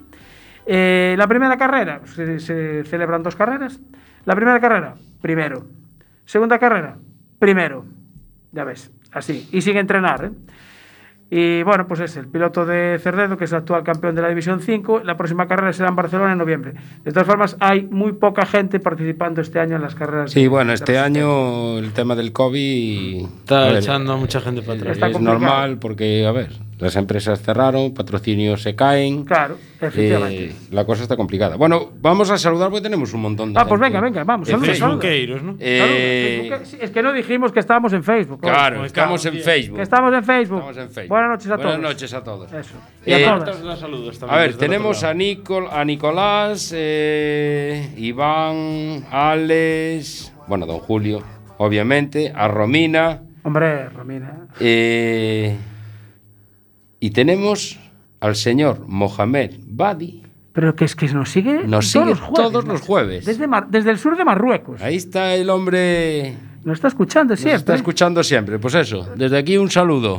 [0.65, 3.81] Eh, la primera carrera, se, se celebran dos carreras.
[4.27, 5.67] La primera carrera, primero.
[6.25, 6.97] Segunda carrera,
[7.41, 7.85] primero.
[8.53, 9.49] Ya ves, así.
[9.51, 10.31] Y sin entrenar, ¿eh?
[11.31, 14.29] Y bueno, pues es el piloto de Cerdedo, que es el actual campeón de la
[14.31, 15.03] División 5.
[15.05, 16.73] La próxima carrera será en Barcelona en noviembre.
[17.05, 20.31] De todas formas, hay muy poca gente participando este año en las carreras.
[20.31, 24.79] Sí, bueno, este año el tema del COVID Está ver, echando a mucha gente para
[24.79, 24.93] atrás.
[24.95, 25.39] Está es complicado.
[25.39, 29.25] normal porque, a ver, las empresas cerraron, patrocinios se caen.
[29.25, 30.45] Claro, efectivamente.
[30.45, 31.57] eh, la cosa está complicada.
[31.57, 34.53] Bueno, vamos a saludar porque tenemos un montón de ah, pues venga, venga, vamos, Eh,
[34.53, 34.67] saluda.
[34.69, 35.57] Facebookeiros, ¿no?
[35.59, 38.41] Eh, Facebook, Es que no dijimos que estábamos en Facebook.
[38.41, 39.77] claro, Pues estamos en Facebook.
[39.77, 40.59] Que estamos en Facebook.
[40.59, 41.09] Estamos en Facebook.
[41.09, 41.65] Buenas noches a todos.
[41.73, 42.53] Buenas noches a todos.
[42.53, 42.75] Eso.
[43.05, 43.63] Y Eh, a todas.
[43.65, 45.15] Da saludos A también ver, desde el tenemos a.
[45.15, 51.23] Nicol, a Nicolás, eh, Iván, Alex, bueno, don Julio,
[51.59, 54.47] obviamente, a Romina, Hombre, Romina.
[54.61, 55.57] eh,
[57.01, 57.79] y tenemos
[58.21, 60.23] al señor Mohamed Badi.
[60.53, 61.65] Pero que es que nos sigue.
[61.67, 63.25] Nos todos sigue los jueves, todos los jueves.
[63.27, 64.83] Desde, Mar- desde el sur de Marruecos.
[64.83, 66.35] Ahí está el hombre.
[66.65, 67.57] Nos está escuchando Nos siempre.
[67.59, 68.59] está escuchando siempre.
[68.59, 70.17] Pues eso, desde aquí un saludo.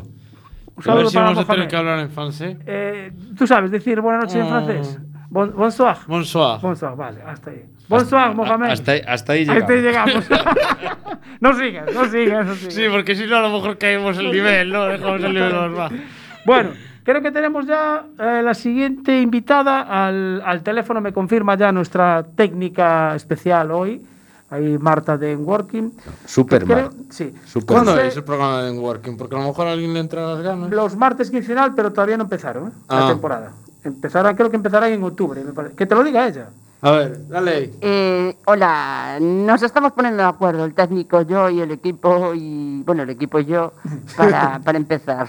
[0.76, 1.70] Un A saludo ver si para vamos a tener Mohamed.
[1.70, 2.58] que hablar en francés.
[2.66, 4.50] Eh, Tú sabes decir buenas noches en Mm.
[4.50, 5.00] francés.
[5.30, 5.98] Bon, bonsoir.
[6.08, 6.60] Bonsoir.
[6.62, 7.66] Bonsoir, vale, hasta ahí.
[7.90, 8.70] Bonsoir, Mohamed.
[8.70, 10.28] Hasta, hasta ahí Hasta ahí llegamos.
[10.30, 10.56] llegamos.
[11.42, 12.74] no sigas, no sigas, no sigas.
[12.74, 14.86] Sí, porque si no a lo mejor caemos el nivel, ¿no?
[14.86, 15.96] Dejamos el nivel más bajo.
[16.46, 16.72] Bueno,
[17.04, 21.02] creo que tenemos ya eh, la siguiente invitada al, al teléfono.
[21.02, 24.06] Me confirma ya nuestra técnica especial hoy.
[24.52, 25.92] Ahí Marta de Working.
[26.26, 26.90] Superman.
[27.10, 27.32] Sí.
[27.46, 29.16] Super- ¿Cuándo es el programa de Working?
[29.16, 30.72] Porque a lo mejor a alguien le entra las ganas.
[30.72, 32.72] Los martes quincenal, pero todavía no empezaron ¿eh?
[32.90, 33.10] la Ah.
[33.10, 33.52] temporada.
[33.84, 35.44] Empezarán, creo que empezarán en octubre.
[35.44, 35.76] me parece.
[35.76, 36.50] Que te lo diga ella.
[36.82, 37.74] A ver, dale ahí.
[37.82, 43.04] Eh, hola, nos estamos poniendo de acuerdo, el técnico, yo y el equipo, y bueno,
[43.04, 43.74] el equipo y yo,
[44.18, 45.28] para, para empezar.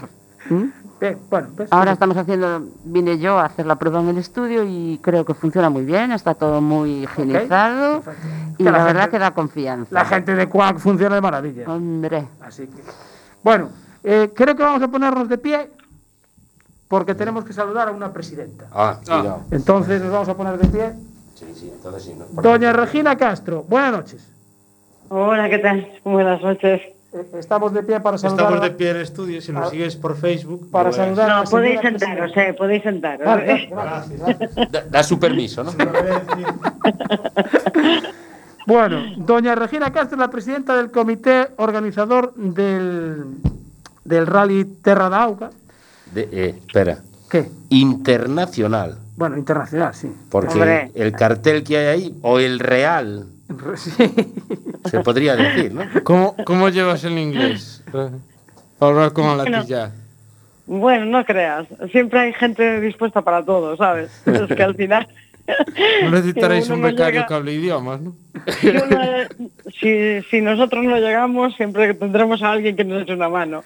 [0.51, 0.65] ¿Mm?
[1.01, 4.65] Bien, bueno, pues, Ahora estamos haciendo, vine yo a hacer la prueba en el estudio
[4.65, 8.03] y creo que funciona muy bien, está todo muy higienizado
[8.59, 9.89] y la, la verdad gente- que da confianza.
[9.95, 11.65] la gente de Quack funciona de maravilla.
[11.73, 12.83] Hombre, Así que.
[13.43, 13.71] Bueno,
[14.05, 15.71] eh, creo que vamos a ponernos de pie
[16.89, 18.67] porque tenemos que saludar a una presidenta.
[18.73, 19.43] Ah, cuidado.
[19.51, 20.93] Entonces nos vamos a poner de pie.
[21.35, 22.15] Sí, sí, entonces sí.
[22.19, 22.43] ¿no?
[22.43, 24.29] Doña Regina Castro, buenas noches.
[25.09, 25.89] Hola, ¿qué tal?
[26.05, 26.83] Buenas noches.
[27.13, 28.45] Eh, Estamos de pie para saludar.
[28.47, 29.41] Estamos a- de pie en el estudio.
[29.41, 29.71] Si nos Ah.
[29.71, 30.71] sigues por Facebook.
[30.71, 30.97] Para ves.
[30.97, 33.27] saludar a No, podéis señora sentaros, eh, podéis sentaros.
[33.27, 34.71] Vale, gracias, gracias.
[34.73, 35.73] Da, da su permiso, ¿no?
[38.67, 43.25] Bueno, doña Regina Castro, la presidenta del comité organizador del,
[44.05, 45.51] del Rally Terra da Auga.
[46.15, 46.99] De- eh, espera.
[47.29, 47.51] ¿Qué?
[47.71, 48.99] Internacional.
[49.17, 50.13] Bueno, internacional, sí.
[50.31, 50.91] Porque Hombre.
[50.95, 53.27] el cartel que hay ahí, o el real,
[53.77, 53.91] Sí.
[54.85, 55.83] se podría decir, ¿no?
[56.05, 57.83] ¿Cómo, ¿Cómo llevas el inglés?
[57.91, 58.11] Para
[58.81, 59.93] hablar con la latilla.
[60.67, 61.67] Bueno, no creas.
[61.91, 64.23] Siempre hay gente dispuesta para todo, ¿sabes?
[64.27, 65.09] Es que al final...
[66.05, 68.15] No necesitaréis que un becario llega- que hable idiomas, ¿no?
[68.61, 73.29] si, uno- si, si nosotros no llegamos, siempre tendremos a alguien que nos eche una
[73.29, 73.63] mano.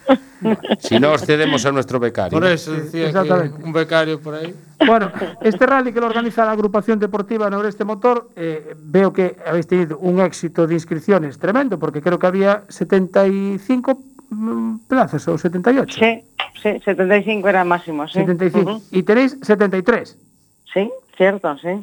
[0.79, 2.39] Si no, os cedemos a nuestro becario.
[2.39, 3.63] Por eso decía que exactamente.
[3.63, 4.55] un becario por ahí.
[4.87, 5.11] Bueno,
[5.43, 9.99] este rally que lo organiza la agrupación deportiva Noreste Motor, eh, veo que habéis tenido
[9.99, 13.99] un éxito de inscripciones tremendo, porque creo que había 75
[14.31, 15.97] mm, plazas o 78.
[15.99, 16.25] Sí,
[16.63, 18.15] sí, 75 era máximo, sí.
[18.21, 18.71] 75.
[18.71, 18.83] Ujú.
[18.91, 20.19] Y tenéis 73.
[20.75, 21.83] Sí, cierto, sí.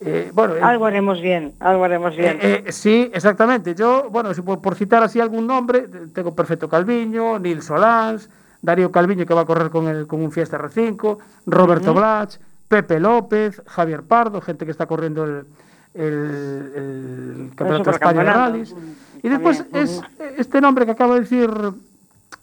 [0.00, 2.38] Eh, bueno, eh, Algo haremos bien, algo haremos bien.
[2.40, 3.74] Eh, sí, exactamente.
[3.74, 8.28] Yo, bueno, si por, por citar así algún nombre, tengo Perfecto Calviño, Nil Solans,
[8.60, 12.36] Darío Calviño que va a correr con, el, con un Fiesta R5, Roberto Blach,
[12.68, 15.46] Pepe López, Javier Pardo, gente que está corriendo el,
[15.94, 18.30] el, el Campeonato de España de.
[18.32, 18.74] Rallys.
[19.22, 20.02] Y después También, es
[20.36, 21.50] este nombre que acaba de decir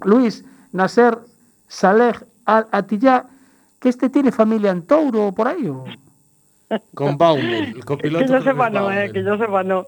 [0.03, 1.19] Luis, Nasser
[1.67, 3.25] Saleh Al Atiyah,
[3.81, 5.67] que este tiene familia en Touro o por ahí.
[5.67, 5.83] ¿o?
[6.93, 8.25] Con Baumel, el copiloto.
[8.25, 9.85] que yo sepa no, eh, que yo sepa no.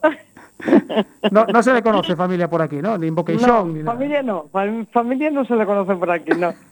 [1.32, 2.98] No, no se le conoce familia por aquí, ¿no?
[2.98, 3.94] Ni Invocation, ni nada.
[3.94, 6.54] familia no, fam- familia no se le conoce por aquí, no.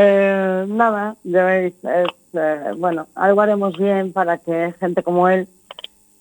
[0.00, 5.48] Eh, nada, ya veis, es, eh, bueno, algo haremos bien para que gente como él,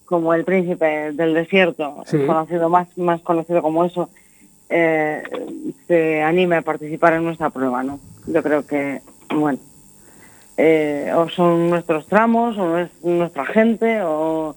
[0.05, 2.25] como el príncipe del desierto, Sí.
[2.25, 4.10] conocido más, más conocido como eso,
[4.69, 5.21] eh,
[5.88, 7.99] se anime a participar en nuestra prueba, ¿no?
[8.25, 9.01] Yo creo que,
[9.36, 9.60] bueno,
[10.58, 14.56] eh, o son nuestros tramos, o es nuestra gente, o,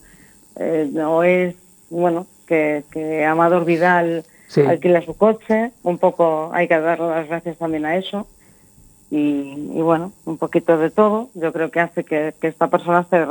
[0.56, 1.54] eh, o es,
[1.90, 4.62] bueno, que, que Amador Vidal Sí.
[4.62, 8.26] alquila su coche, un poco hay que dar las gracias también a eso.
[9.08, 13.00] Y, y bueno, un poquito de todo, yo creo que hace que, que esta persona
[13.02, 13.24] esté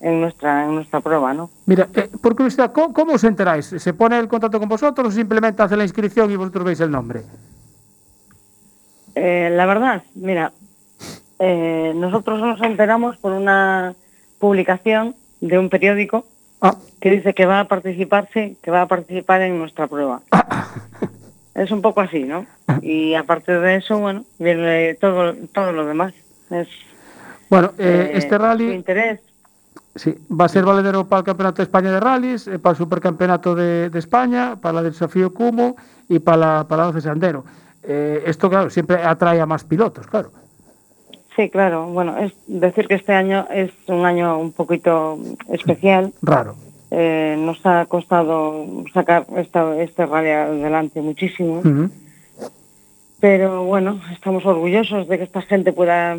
[0.00, 1.50] en nuestra, en nuestra prueba, ¿no?
[1.66, 3.66] Mira, eh, por curiosidad, ¿cómo, cómo os enteráis?
[3.66, 6.90] ¿Se pone el contacto con vosotros o simplemente hace la inscripción y vosotros veis el
[6.90, 7.22] nombre?
[9.14, 10.52] Eh, la verdad, mira,
[11.38, 13.94] eh, nosotros nos enteramos por una
[14.38, 16.24] publicación de un periódico
[16.66, 20.22] Ah, que dice que va a participarse, que va a participar en nuestra prueba.
[21.54, 22.46] Es un poco así, ¿no?
[22.82, 26.12] Y aparte de eso, bueno, viene todo, todo lo demás.
[26.50, 26.66] Es
[27.48, 29.20] bueno, eh, eh, este rally interés.
[29.94, 32.78] sí, va a ser valedero para el Campeonato de España de Rallys, eh, para el
[32.78, 35.76] Supercampeonato de, de España, para el desafío Cumo
[36.08, 37.44] y para la, para la 12 Sandero.
[37.84, 40.32] eh, esto, claro, siempre atrae a más pilotos, claro.
[41.36, 41.86] Sí, claro.
[41.86, 45.18] Bueno, es decir que este año es un año un poquito
[45.52, 46.12] especial.
[46.22, 46.54] Raro.
[46.90, 51.60] Eh, nos ha costado sacar esta, este rally adelante muchísimo.
[53.20, 56.18] Pero bueno, estamos orgullosos de que esta gente pueda,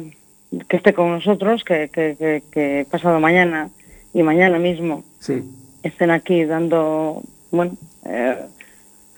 [0.67, 3.69] que esté con nosotros, que, que, que, que pasado mañana
[4.13, 5.43] y mañana mismo Sí.
[5.83, 7.73] estén aquí dando, bueno,
[8.05, 8.37] eh,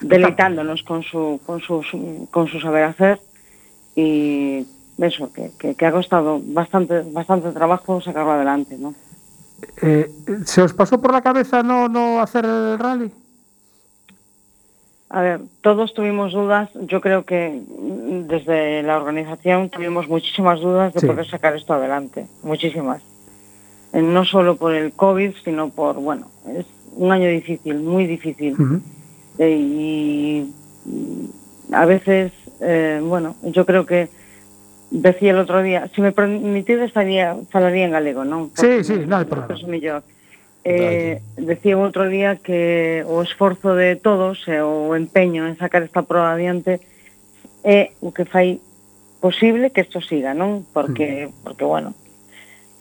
[0.02, 3.20] deleitándonos con su, con su, su- con su saber hacer
[3.96, 4.66] y
[5.00, 8.94] eso, que, que, que ha costado bastante, bastante trabajo sacarlo adelante, ¿no?
[9.82, 10.12] Eh,
[10.46, 13.12] ¿Se os pasó por la cabeza no, no hacer el rally?
[15.10, 16.70] A ver, todos tuvimos dudas.
[16.82, 17.62] Yo creo que
[18.28, 21.08] desde la organización tuvimos muchísimas dudas de Sí.
[21.08, 22.28] poder sacar esto adelante.
[22.44, 23.02] Muchísimas.
[23.94, 28.56] Eh, No solo por el COVID, sino por, bueno, es un año difícil, muy difícil.
[29.40, 30.54] Eh, y
[31.72, 34.10] a veces, eh, bueno, yo creo que
[34.89, 38.47] Decía el outro día, se me permitides estaría, falaría en galego, non?
[38.56, 39.52] Porque, sí, sí, non hai problema.
[39.52, 40.00] Eso mellor.
[40.63, 45.84] Eh, decía outro día que o esforzo de todos e eh, o empeño en sacar
[45.84, 46.80] esta proa adiante
[47.67, 48.63] é o que fai
[49.19, 50.63] posible que isto siga, non?
[50.71, 51.43] Porque, mm.
[51.43, 51.91] porque bueno,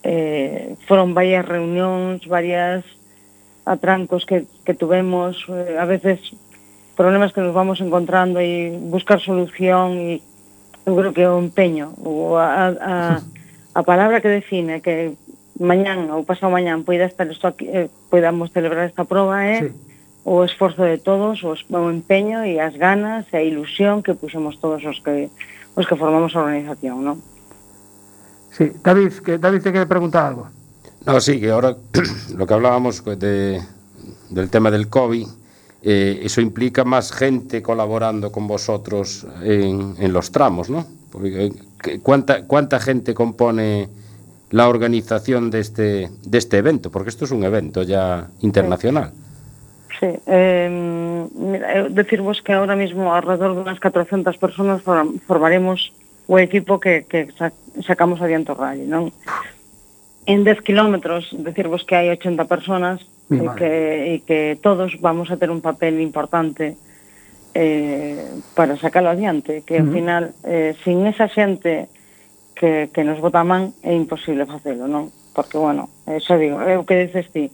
[0.07, 2.87] eh, foron varias reunións, varias
[3.67, 6.19] atrancos que, que tuvemos, eh, a veces
[6.95, 10.23] problemas que nos vamos encontrando e buscar solución e
[10.87, 12.95] eu creo que é o empeño ou a, a,
[13.75, 15.19] a palabra que define que
[15.59, 19.61] mañán ou pasado mañán poida estar isto aquí, eh, podamos celebrar esta proba é eh?
[19.67, 19.69] sí.
[20.23, 24.59] o esforzo de todos, o, o empeño e as ganas e a ilusión que puxemos
[24.63, 25.27] todos os que
[25.75, 27.19] os que formamos a organización, non?
[28.55, 30.49] Sí, David, que David te quere preguntar algo.
[31.05, 31.75] No, sí, que ahora
[32.39, 33.59] lo que hablábamos de,
[34.31, 35.27] del tema del COVID,
[35.83, 40.85] eh, eso implica más gente colaborando con vosotros en, en los tramos, ¿no?
[41.11, 41.51] Porque,
[41.85, 43.89] eh, ¿cuánta, ¿Cuánta gente compone
[44.49, 46.91] la organización de este, de este evento?
[46.91, 49.11] Porque esto es un evento ya internacional.
[49.99, 50.07] Sí.
[50.27, 54.81] Eh, mira, eh, decirvos que ahora mismo alrededor de unas 400 personas
[55.25, 55.91] formaremos
[56.27, 57.29] o equipo que, que
[57.85, 59.09] sacamos adiante o rally, non?
[60.27, 62.99] en 10 kilómetros, decirvos que hai 80 personas
[63.31, 63.71] e que,
[64.11, 66.75] e que todos vamos a ter un papel importante
[67.55, 69.87] eh, para sacarlo adiante, que uh -huh.
[69.87, 71.87] ao final, eh, sin esa xente
[72.59, 75.15] que, que nos vota man, é imposible facelo, non?
[75.31, 77.47] Porque, bueno, eh, xa digo, é o que dices ti,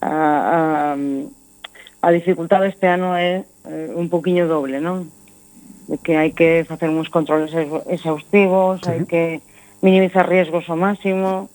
[0.00, 5.12] a, a, a dificultade este ano é eh, un poquinho doble, non?
[5.92, 7.52] De que hai que facer uns controles
[7.84, 8.88] exhaustivos, sí.
[8.88, 9.44] hai que
[9.84, 11.52] minimizar riesgos ao máximo,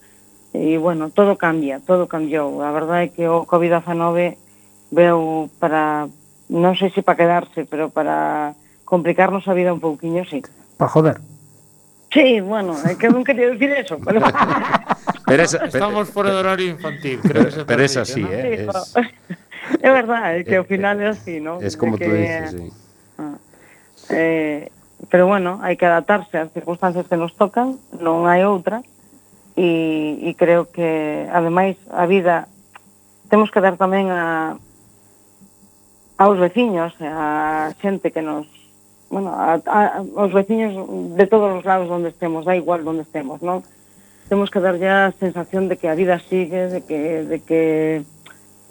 [0.54, 2.62] e bueno, todo cambia, todo cambiou.
[2.66, 4.38] A verdade é que o COVID-19
[4.90, 6.10] veu para,
[6.50, 10.42] non sei se para quedarse, pero para complicarnos a vida un pouquiño, sí.
[10.78, 11.18] Para joder.
[12.10, 14.18] Sí, bueno, é que non quería decir eso, pero...
[15.30, 18.26] pero esa, Estamos eh, por do eh, horario infantil, creo que se Pero es así,
[18.26, 18.34] ¿no?
[18.34, 18.98] eh, es...
[19.86, 21.62] É verdade, que eh, ao final é así, ¿no?
[21.62, 22.74] Es como tú dices, sí.
[23.22, 23.38] Ah,
[24.10, 24.74] eh,
[25.14, 28.82] pero bueno, hai que adaptarse ás circunstancias que nos tocan, non hai outra,
[29.60, 32.48] e, e creo que ademais a vida
[33.28, 34.56] temos que dar tamén a
[36.16, 38.48] aos veciños, a xente que nos
[39.12, 40.72] bueno, a, a, aos veciños
[41.18, 43.60] de todos os lados onde estemos, da igual onde estemos, non?
[44.32, 47.62] Temos que dar ya a sensación de que a vida sigue, de que, de que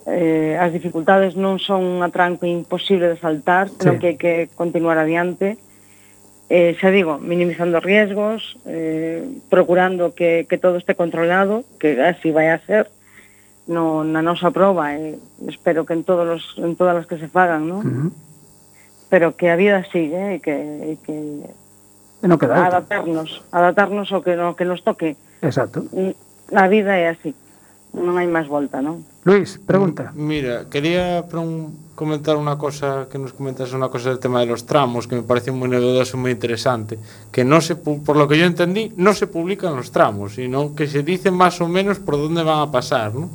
[0.09, 4.01] eh, as dificultades non son un atranco imposible de saltar, senón sí.
[4.01, 5.61] que hai que continuar adiante
[6.48, 9.20] eh, xa digo, minimizando riesgos, eh,
[9.52, 12.88] procurando que, que todo este controlado, que así vai a ser,
[13.68, 17.28] no, na nosa proba, e espero que en, todos los, en todas as que se
[17.28, 17.84] fagan, non?
[17.84, 18.11] Uh -huh.
[19.12, 21.16] Pero que a vida sigue, eh, e que, e que
[22.18, 25.20] e no queda adaptarnos, adaptarnos ao que, no, que nos toque.
[25.44, 25.84] Exacto.
[25.92, 26.16] Mm,
[26.56, 27.37] a vida é así
[27.96, 29.05] non hai máis volta, non?
[29.24, 30.12] Luis, pregunta.
[30.16, 31.24] Mira, quería
[31.99, 35.26] comentar unha cosa que nos comentas unha cosa del tema de los tramos que me
[35.26, 36.95] parece moi novedoso e moi interesante
[37.34, 40.86] que non se, por lo que yo entendí non se publican los tramos sino que
[40.86, 43.26] se dice máis ou menos por onde van a pasar non?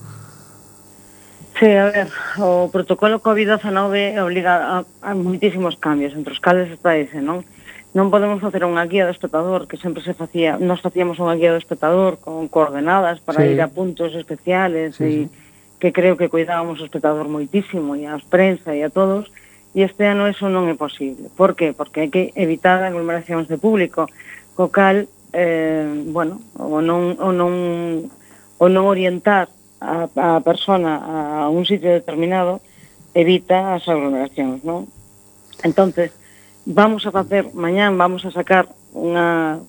[1.59, 6.95] Sí, a ver, o protocolo COVID-19 obliga a, a moitísimos cambios entre os cales está
[6.97, 7.45] ese, non?
[7.93, 11.53] non podemos facer unha guía do espectador, que sempre se facía, nos facíamos unha guía
[11.53, 13.53] do espectador con coordenadas para sí.
[13.53, 15.21] ir a puntos especiales sí, e sí.
[15.77, 19.29] que creo que cuidábamos o espectador moitísimo e a prensa e a todos,
[19.77, 21.29] e este ano eso non é posible.
[21.37, 21.77] Por que?
[21.77, 24.09] Porque hai que evitar aglomeracións de público,
[24.57, 27.53] co cal, eh, bueno, o non, o non,
[28.57, 32.57] o non orientar a, a persona a un sitio determinado
[33.13, 34.89] evita as aglomeracións, non?
[35.61, 36.09] Entonces,
[36.65, 39.59] vamos a facer, mañán vamos a sacar unha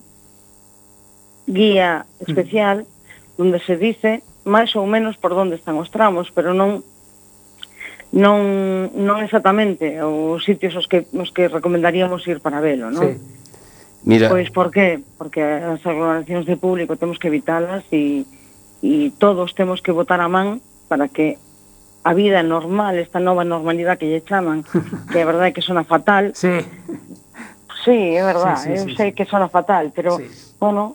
[1.45, 3.41] guía especial mm.
[3.41, 6.85] onde se dice máis ou menos por onde están os tramos, pero non
[8.15, 13.03] non non exactamente os sitios os que os que recomendaríamos ir para velo, non?
[13.03, 13.11] Sí.
[14.05, 14.29] Mira.
[14.29, 15.01] Pois por qué?
[15.17, 18.23] Porque as aglomeracións de público temos que evitalas e
[18.85, 21.41] e todos temos que votar a man para que
[22.05, 24.61] a vida normal, esta nova normalidade que lle chaman,
[25.09, 26.37] que é verdade que sona fatal.
[26.37, 26.61] Sí.
[27.81, 29.15] Sí, é verdade, sí, sí, eu sí, sei sí.
[29.17, 30.29] que sona fatal, pero, sí.
[30.61, 30.93] bueno,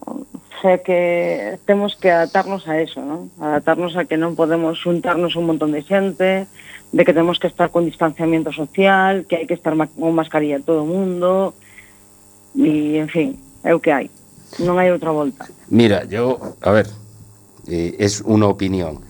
[0.62, 3.26] sei que temos que adaptarnos a eso, ¿no?
[3.42, 7.74] adaptarnos a que non podemos juntarnos un montón de xente, de que temos que estar
[7.74, 11.58] con distanciamiento social, que hai que estar ma con mascarilla todo o mundo,
[12.54, 13.34] e, en fin,
[13.66, 14.06] é o que hai.
[14.62, 15.50] Non hai outra volta.
[15.70, 16.86] Mira, yo, a ver,
[17.66, 19.02] eh, es una opinión.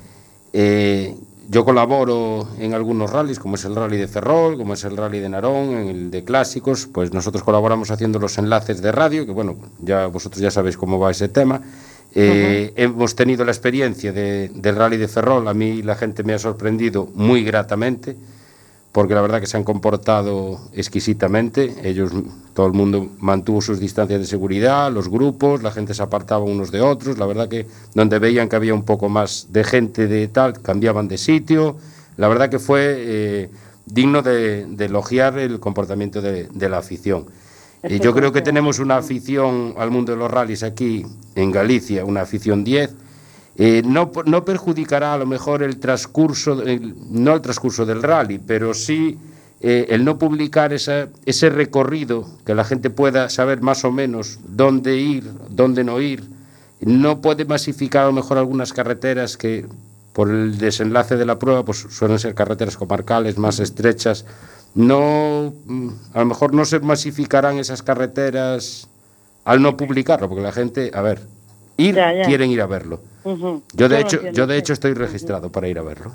[0.53, 1.13] Eh,
[1.51, 5.19] yo colaboro en algunos rallies, como es el rally de Ferrol, como es el rally
[5.19, 9.33] de Narón, en el de clásicos, pues nosotros colaboramos haciendo los enlaces de radio, que
[9.33, 11.61] bueno, ya vosotros ya sabéis cómo va ese tema.
[12.15, 16.35] Eh, Hemos tenido la experiencia de- del rally de Ferrol, a mí la gente me
[16.35, 18.17] ha sorprendido muy gratamente,
[18.93, 21.75] porque la verdad que se han comportado exquisitamente.
[21.83, 22.13] Ellos,
[22.55, 26.73] todo el mundo mantuvo sus distancias de seguridad, los grupos, la gente se apartaba unos
[26.73, 27.19] de otros.
[27.19, 31.07] La verdad que donde veían que había un poco más de gente de tal, cambiaban
[31.07, 31.77] de sitio.
[32.17, 33.51] La verdad que fue eh,
[33.87, 37.27] digno de, de elogiar el comportamiento de, de la afición.
[37.83, 42.05] Eh, yo creo que tenemos una afición al mundo de los rallies aquí en Galicia,
[42.05, 42.91] una afición 10.
[43.57, 44.11] Eh, no,
[44.45, 49.19] perjudicará a lo mejor el transcurso, el- no el transcurso del rally, pero sí
[49.63, 54.39] eh, el no publicar esa- ese recorrido, que la gente pueda saber más o menos
[54.49, 56.25] dónde ir, dónde no ir.
[56.81, 59.67] No puede masificar a lo mejor algunas carreteras que
[60.15, 64.25] por el desenlace de la prueba pues suelen ser carreteras comarcales más estrechas.
[64.75, 68.89] No, mm, a lo mejor no se masificarán esas carreteras
[69.45, 71.21] al no publicarlo, porque la gente, a ver,
[71.77, 72.25] ir, Ya, ya.
[72.25, 73.01] quieren ir a verlo.
[73.25, 74.59] Yo de yo hecho, entiendo, yo de sí.
[74.61, 76.13] hecho estoy registrado para ir a verlo.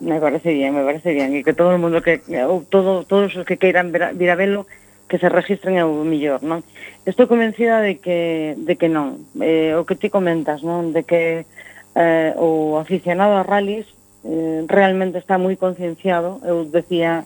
[0.00, 3.34] Me parece bien, me parece bien y que todo el mundo que eh, todo, todos
[3.34, 4.66] los que queiran ver, ir a verlo
[5.08, 6.66] que se registren ao millor, non?
[7.06, 11.46] Estou convencida de que de que non, eh, o que ti comentas, non, de que
[11.94, 13.86] eh, o aficionado a rallies
[14.26, 16.42] eh, realmente está moi concienciado.
[16.42, 17.22] Eu decía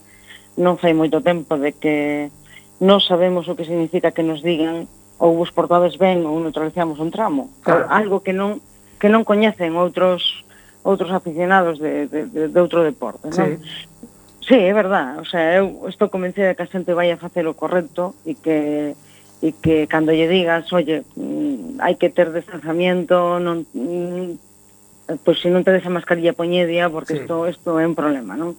[0.60, 2.28] non fai moito tempo de que
[2.84, 4.84] non sabemos o que significa que nos digan
[5.16, 7.48] ou vos portades ben ou neutralizamos un tramo.
[7.64, 7.88] Claro.
[7.88, 8.60] Algo que non
[9.00, 10.44] que non coñecen outros
[10.84, 13.56] outros aficionados de, de, de, de outro deporte, non?
[13.58, 13.98] Sí.
[14.40, 17.44] Sí, é verdad, o sea, eu estou convencida de que a xente vai a facer
[17.46, 18.92] o correcto e que
[19.40, 24.36] e que cando lle digas, oye, mm, hai que ter distanciamiento, non mm,
[25.24, 27.20] pois se non tedes a mascarilla poñedia porque sí.
[27.24, 28.56] isto isto é un problema, non?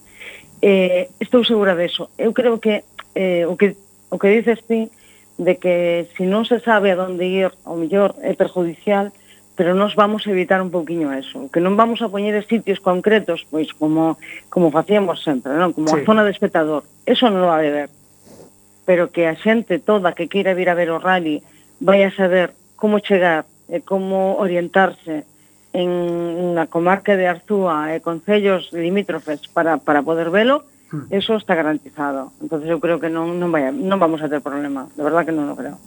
[0.62, 2.10] Eh, estou segura de eso.
[2.18, 2.82] Eu creo que
[3.14, 3.78] eh, o que
[4.10, 4.90] o que dices ti
[5.38, 9.10] de que se si non se sabe a onde ir, ao mellor é perjudicial,
[9.54, 13.44] pero nos vamos a evitar un pouquiño eso, que non vamos a poñer sitios concretos,
[13.52, 14.16] pois como
[14.48, 15.76] como facíamos sempre, non?
[15.76, 16.00] Como sí.
[16.00, 16.88] a zona de espectador.
[17.04, 17.92] Eso non va a haber.
[18.88, 21.44] Pero que a xente toda que queira vir a ver o rally
[21.78, 25.24] vai a saber como chegar, e como orientarse
[25.72, 31.08] en na comarca de Arzúa e concellos limítrofes para, para poder velo, hmm.
[31.08, 32.32] eso está garantizado.
[32.44, 35.32] Entonces eu creo que non non vai non vamos a ter problema, de verdad que
[35.32, 35.80] non lo creo.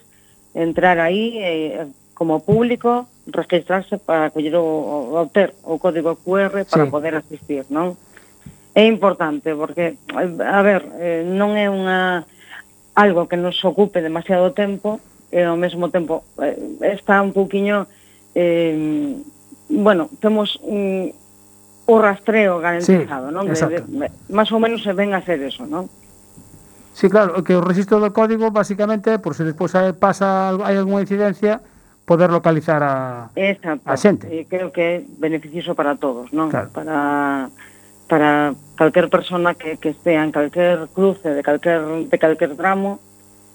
[0.58, 1.86] entrar aí eh,
[2.18, 4.66] como público registrarse para coller o,
[5.14, 6.90] o, ter, o código QR para sí.
[6.90, 7.94] poder asistir, non?
[8.74, 12.26] É importante porque a ver, eh, non é unha
[12.98, 14.98] algo que nos ocupe demasiado tempo
[15.30, 17.86] e ao mesmo tempo eh, está un pouquiño
[18.34, 19.14] eh,
[19.70, 21.14] bueno, temos un,
[21.86, 23.46] o rastreo garantizado, sí, non?
[23.46, 25.86] De, de, máis ou menos se ven a hacer eso, non?
[26.90, 31.06] Sí, claro, que o registro do código basicamente, por se despois eh, pasa hai algunha
[31.06, 31.62] incidencia,
[32.02, 33.84] poder localizar a, Exacto.
[33.86, 34.26] a xente.
[34.26, 36.50] E creo que é beneficioso para todos, non?
[36.50, 36.72] Claro.
[36.74, 37.52] Para
[38.08, 42.98] para calquer persona que, que estea en calquer cruce de calquer, de calquer tramo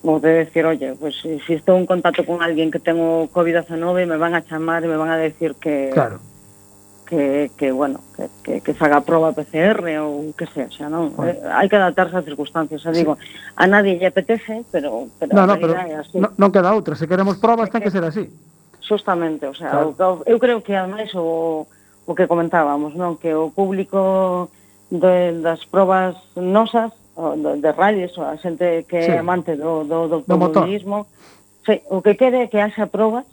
[0.04, 4.06] ou de decir, oye, pues, eh, si estou en contacto con alguén que tengo COVID-19
[4.06, 6.20] me van a chamar e me van a decir que claro.
[7.08, 11.40] que, que bueno que, que, que faga proba PCR ou que sea, xa non bueno.
[11.40, 13.00] eh, hai que adaptarse ás circunstancias, xa sí.
[13.00, 13.16] digo
[13.56, 16.20] a nadie lle apetece, pero, pero, no, no, pero é así.
[16.20, 18.28] No, non queda outra, se queremos probas ten que, que ser así
[18.84, 19.96] Justamente, o sea, claro.
[20.28, 21.68] eu, eu creo que ademais o, o
[22.06, 24.52] o que comentábamos, non que o público
[24.92, 29.12] de, das probas nosas, de, de rallies, a xente que sí.
[29.12, 31.08] é amante do, do, do automobilismo,
[31.66, 33.26] sí, o que quere é que haxa probas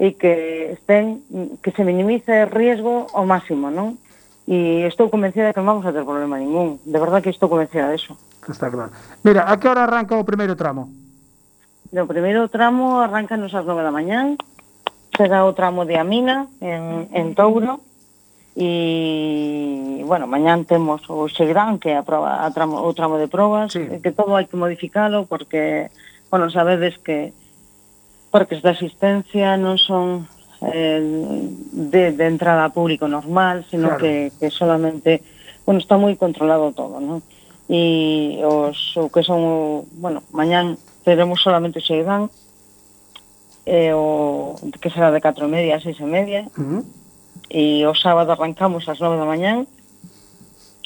[0.00, 1.20] e que estén
[1.60, 4.00] que se minimice o riesgo ao máximo, non?
[4.48, 6.80] E estou convencida de que non vamos a ter problema ningún.
[6.88, 8.16] De verdad que estou convencida de eso.
[8.48, 8.90] Está claro.
[9.20, 10.88] Mira, a que hora arranca o primeiro tramo?
[11.92, 14.40] O primeiro tramo arranca nos ás 9 da mañán,
[15.20, 17.84] será o tramo de Amina en, en Touro
[18.56, 23.28] e, bueno, mañán temos o Xegrán, que é a prova, a tramo, o tramo de
[23.28, 23.84] probas, sí.
[24.00, 25.92] que todo hai que modificalo porque,
[26.32, 27.36] bueno, sabedes que
[28.32, 30.24] parques de asistencia non son
[30.64, 31.04] eh,
[31.92, 34.00] de, de entrada a público normal, sino claro.
[34.00, 35.20] que, que solamente,
[35.68, 37.20] bueno, está moi controlado todo, non?
[37.68, 42.32] E os o que son, bueno, mañán teremos solamente o Xegrán,
[43.66, 46.82] eh, o que será de 4 e media a 6 e media uh -huh.
[47.50, 49.68] e o sábado arrancamos ás 9 da mañán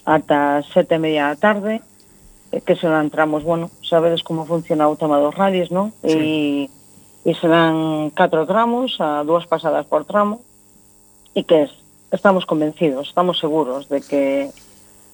[0.05, 1.81] ata as 7 e media da tarde
[2.53, 5.91] eh, que será entramos, bueno, sabedes como funciona o tema dos rallies, non?
[6.05, 6.70] Sí.
[7.27, 10.45] E, e serán 4 tramos, a dúas pasadas por tramo
[11.35, 11.72] e que es,
[12.12, 14.55] estamos convencidos, estamos seguros de que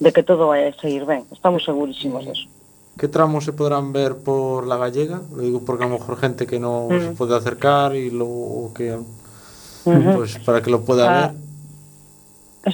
[0.01, 2.45] de que todo vai a seguir ben, estamos segurísimos deso.
[2.45, 2.60] De
[2.97, 5.21] Que tramos se podrán ver por la gallega?
[5.35, 6.99] Lo digo porque a lo mejor gente que no mm.
[6.99, 8.93] se puede acercar y luego que...
[8.93, 10.15] Uh -huh.
[10.15, 11.27] Pues para que lo pueda ah.
[11.27, 11.51] ver.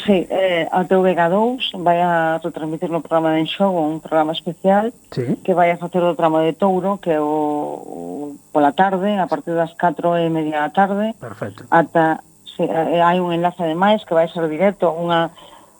[0.03, 5.39] Sí, eh, a TVG2 vai a retransmitir no programa de Enxogo un programa especial sí.
[5.47, 9.32] que vai a facer o tramo de Touro que é o, o pola tarde, a
[9.32, 11.63] partir das 4 e media da tarde Perfecto.
[11.72, 15.32] ata sí, eh, eh, hai un enlace ademais que vai ser directo unha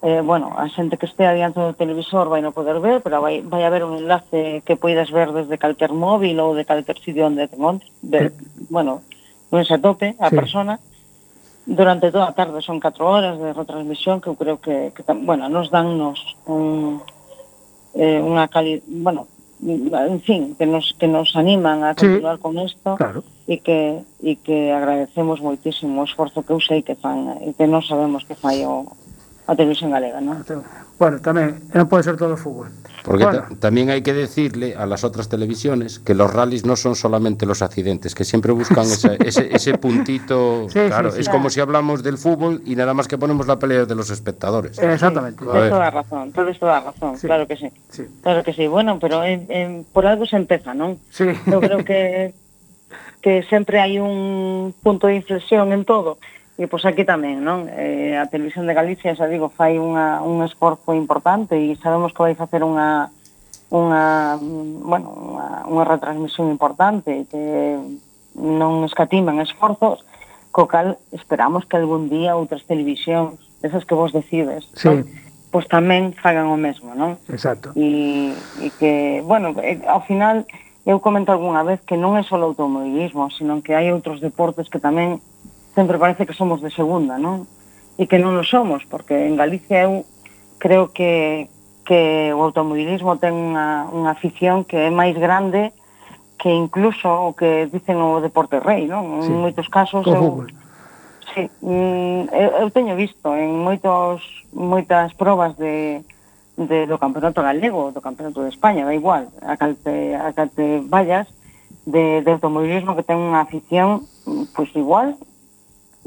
[0.04, 3.42] eh, bueno, a xente que estea diante do televisor vai non poder ver, pero vai,
[3.42, 7.50] vai haber un enlace que poidas ver desde calquer móvil ou de calquer sitio onde
[7.50, 8.30] te montes, de,
[8.70, 9.02] bueno,
[9.50, 10.36] non se tope a sí.
[10.38, 10.78] persona,
[11.66, 15.50] durante toda a tarde son 4 horas de retransmisión que eu creo que, que bueno,
[15.50, 17.02] nos dan nos un,
[17.98, 18.86] eh, unha cali...
[18.86, 19.26] bueno,
[19.66, 23.26] en fin, que nos que nos animan a continuar sí, con isto claro.
[23.50, 27.66] e que e que agradecemos moitísimo o esforzo que eu sei que fan e que
[27.66, 28.86] non sabemos que fai o,
[29.48, 30.44] a televisión galega, non?
[31.00, 32.68] Bueno, tamén non pode ser todo fútbol.
[33.08, 33.48] Porque Bueno.
[33.48, 37.46] ta- también hay que decirle a las otras televisiones que los rallies no son solamente
[37.48, 40.68] los accidentes, que siempre buscan esa- ese, ese puntito.
[40.68, 41.22] Sí, sí, claro, sí.
[41.22, 44.10] es como si hablamos del fútbol y nada más que ponemos la pelea de los
[44.10, 44.76] espectadores.
[44.80, 45.40] Exactamente.
[45.44, 45.54] A ver.
[45.54, 47.28] Tienes toda razón, tienes toda razón, Sí.
[47.28, 47.70] claro que sí.
[47.90, 48.04] Sí.
[48.22, 48.68] Claro que sí.
[48.68, 51.00] Bueno, pero en, en, por algo se empeza, non?
[51.08, 51.30] Sí.
[51.48, 52.34] Eu creo que
[53.24, 56.20] que sempre hai un punto de inflexión en todo.
[56.58, 57.70] E pois aquí tamén, non?
[57.70, 62.26] Eh, a Televisión de Galicia, xa digo, fai unha, un esforzo importante e sabemos que
[62.26, 63.14] vai facer unha
[63.70, 67.76] unha, bueno, unha, unha retransmisión importante que
[68.34, 70.08] non escatiman esforzos,
[70.56, 74.88] co cal esperamos que algún día outras televisións, esas que vos decides, sí.
[74.88, 75.06] non?
[75.52, 77.20] pois tamén fagan o mesmo, non?
[77.28, 77.72] Exacto.
[77.76, 78.32] E,
[78.62, 79.54] e que, bueno,
[79.88, 80.48] ao final
[80.88, 84.72] eu comento algunha vez que non é só o automobilismo, sino que hai outros deportes
[84.72, 85.20] que tamén
[85.78, 87.46] sempre parece que somos de segunda, non?
[88.02, 90.10] E que non o somos, porque en Galicia eu
[90.58, 91.54] creo que,
[91.86, 95.78] que o automobilismo ten unha, unha afición que é máis grande
[96.42, 99.22] que incluso o que dicen o deporte rei, non?
[99.22, 99.30] Sí.
[99.30, 100.50] En moitos casos Co eu, fútbol.
[101.38, 106.02] sí, mm, eu, eu teño visto en moitos moitas probas de,
[106.58, 111.30] de do campeonato galego, do campeonato de España, da igual, a calte, a calte vallas
[111.86, 114.10] de, de automobilismo que ten unha afición
[114.58, 115.14] pois pues, igual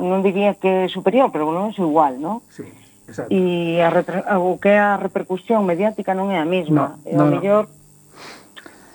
[0.00, 2.40] non diría que superior, pero non é igual, non?
[2.48, 2.64] Sí,
[3.04, 3.28] exacto.
[3.28, 3.92] E a
[4.40, 6.96] o que é a repercusión mediática non é a mesma.
[7.04, 7.32] No, e no, o no.
[7.36, 7.64] mellor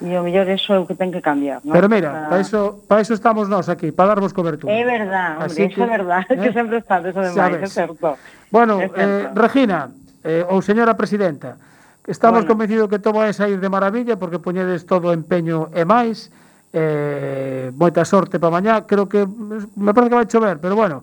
[0.04, 1.72] E o mellor eso é o que ten que cambiar, non?
[1.72, 4.68] Pero mira, para iso, para iso estamos nós aquí, para darvos cobertura.
[4.76, 6.36] É verdad, hombre, Así que, é verdad, eh?
[6.36, 8.20] que sempre está eso de máis, é certo.
[8.52, 9.00] Bueno, é certo.
[9.00, 9.96] Eh, Regina,
[10.28, 11.56] eh, ou señora presidenta,
[12.12, 12.52] estamos bueno.
[12.52, 16.28] convencidos que todo vai sair de maravilla porque poñedes todo o empeño e máis.
[16.76, 19.24] Eh, moita sorte para mañá, creo que
[19.80, 21.00] me parece que vai chover, pero bueno,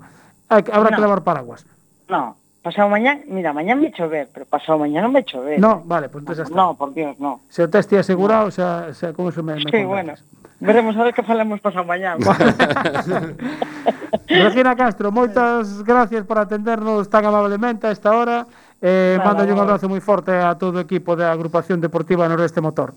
[0.53, 0.97] hai, habrá no.
[1.01, 1.65] que levar paraguas.
[2.13, 5.57] No, pasado mañá, mira, mañá me chover, pero pasado mañá non me chover.
[5.57, 6.53] No, vale, pues entonces está.
[6.53, 7.41] No, por Dios, no.
[7.49, 8.53] Se o teste asegurado, no.
[8.53, 9.89] xa, xa, como se me, me Sí, contas.
[9.89, 10.13] bueno.
[10.61, 12.21] Veremos a ver que falamos pasado mañá.
[14.29, 18.45] Regina Castro, moitas gracias por atendernos tan amablemente a esta hora.
[18.83, 19.53] Eh, vale, mando vale.
[19.57, 22.93] un abrazo moi forte a todo o equipo da Agrupación Deportiva Noreste Motor.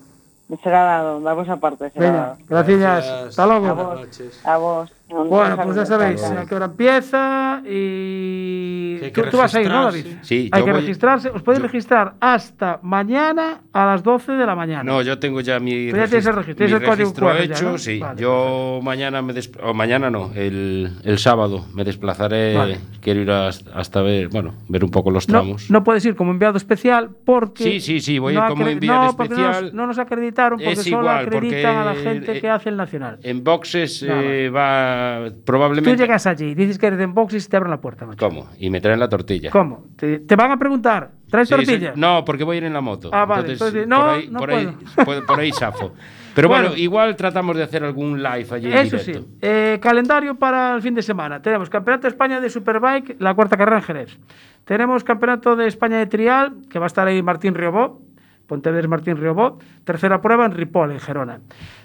[0.62, 2.36] Será dado, da vosa parte, será dado.
[2.48, 2.78] gracias.
[2.80, 3.38] Gracias.
[3.38, 3.42] Hasta.
[3.42, 4.92] A Buenas vos, a vos.
[5.08, 8.98] No, no Bueno, pues ya sabéis a qué hora empieza y...
[9.30, 10.06] Tú, vas a ir, ¿no, David?
[10.22, 11.28] Sí, Hay yo que voy- registrarse.
[11.30, 14.82] Os podéis yo- registrar hasta mañana a las 12 de la mañana.
[14.82, 17.36] No, yo tengo ya mi, Tú ya tienes el registro, mi el código registro QR
[17.38, 17.78] ya, hecho, ¿no?
[17.78, 17.98] sí.
[18.00, 22.78] Vale, yo mañana me des- o mañana no, el, el sábado me desplazaré, Vale.
[23.00, 25.70] quiero ir hasta, hasta ver, bueno, ver un poco los tramos.
[25.70, 27.62] no puedes ir como enviado especial porque.
[27.64, 29.70] Sí, sí, sí, voy a ir no como acre- enviado especial.
[29.72, 32.76] No, nos acreditaron porque Es solo igual, acreditan a la gente eh, que hace el
[32.76, 33.18] nacional.
[33.22, 34.95] En boxes eh, va
[35.34, 35.96] Tú probablemente.
[35.96, 38.26] llegas allí, dices que eres de boxes y te abren la puerta, macho.
[38.28, 38.48] ¿Cómo?
[38.58, 39.50] Y me traen la tortilla.
[39.50, 39.86] ¿Cómo?
[39.96, 41.92] Te, te van a preguntar, ¿traes Sí, tortilla?
[41.94, 42.00] sí.
[42.00, 43.10] No, porque voy a ir en la moto.
[43.12, 44.68] Ah, vale, entonces, no, por ahí, no por ahí,
[45.04, 45.92] por- por ahí zafo.
[46.34, 46.82] Pero bueno, Bueno.
[46.82, 49.22] igual tratamos de hacer algún live allí en Eso directo.
[49.30, 51.40] sí, eh, calendario para el fin de semana.
[51.40, 54.18] Tenemos Campeonato de España de Superbike, la cuarta carrera en Jerez.
[54.66, 58.02] Tenemos Campeonato de España de Trial, que va a estar ahí Martín Riobó,
[58.46, 59.58] Pontevedra Martín Riobó.
[59.84, 61.40] Tercera prueba en Ripoll, en Gerona.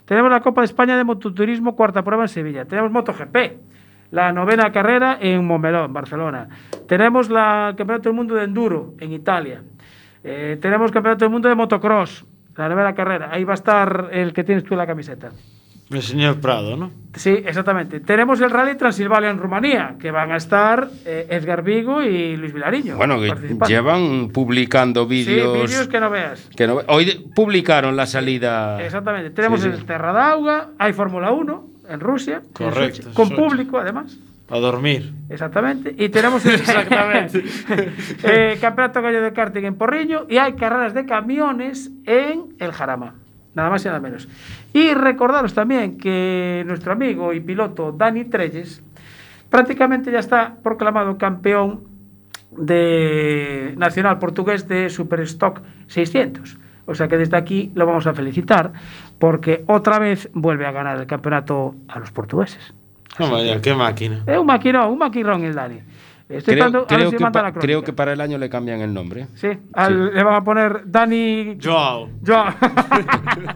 [0.05, 2.65] Tenemos la Copa de España de Mototurismo, cuarta prueba en Sevilla.
[2.65, 3.35] Tenemos MotoGP,
[4.11, 6.47] la novena carrera en Montmeló, Barcelona.
[6.87, 9.63] Tenemos la Campeonato del Mundo de Enduro, en Italia.
[10.23, 13.29] Eh, tenemos Campeonato del Mundo de Motocross, la novena carrera.
[13.31, 15.31] Ahí va a estar el que tienes tú en la camiseta.
[15.91, 16.91] El señor Prado, ¿no?
[17.15, 17.99] Sí, exactamente.
[17.99, 22.53] Tenemos el Rally Transilvania en Rumanía, que van a estar eh, Edgar Vigo y Luis
[22.53, 22.95] Vilariño.
[22.95, 23.33] Bueno, que
[23.67, 25.69] llevan publicando Sí, vídeos.
[25.69, 26.49] vídeos que no veas.
[26.55, 28.81] que no- Hoy publicaron la salida.
[28.81, 29.31] Exactamente.
[29.31, 29.75] Tenemos Sí, sí.
[29.77, 34.17] el Terra d'Auga, hay Fórmula 1 en Rusia, en Correcto, Sochi, con público además.
[34.49, 35.13] A dormir.
[35.29, 35.93] Exactamente.
[35.97, 37.43] Y tenemos el Exactamente.
[38.23, 43.15] eh, Campeonato Gallo de Karting en Porriño y hay carreras de camiones en el Jarama.
[43.53, 44.27] Nada más y nada menos.
[44.73, 48.81] Y recordaros también que nuestro amigo y piloto Dani Trelles
[49.49, 51.83] prácticamente ya está proclamado campeón
[52.51, 56.57] de nacional portugués de Superstock 600.
[56.85, 58.71] O sea que desde aquí lo vamos a felicitar
[59.19, 62.73] porque otra vez vuelve a ganar el campeonato a los portugueses.
[63.19, 64.23] No, vaya, qué máquina.
[64.25, 65.79] Es un maquirón, un maquirón el Dani.
[66.31, 69.27] Estoy Creo, creo que pa- creo que para el año le cambian el nombre.
[69.35, 71.57] Sí, al- le van a poner Dani...
[71.61, 72.09] Joao.
[72.25, 72.53] Joao.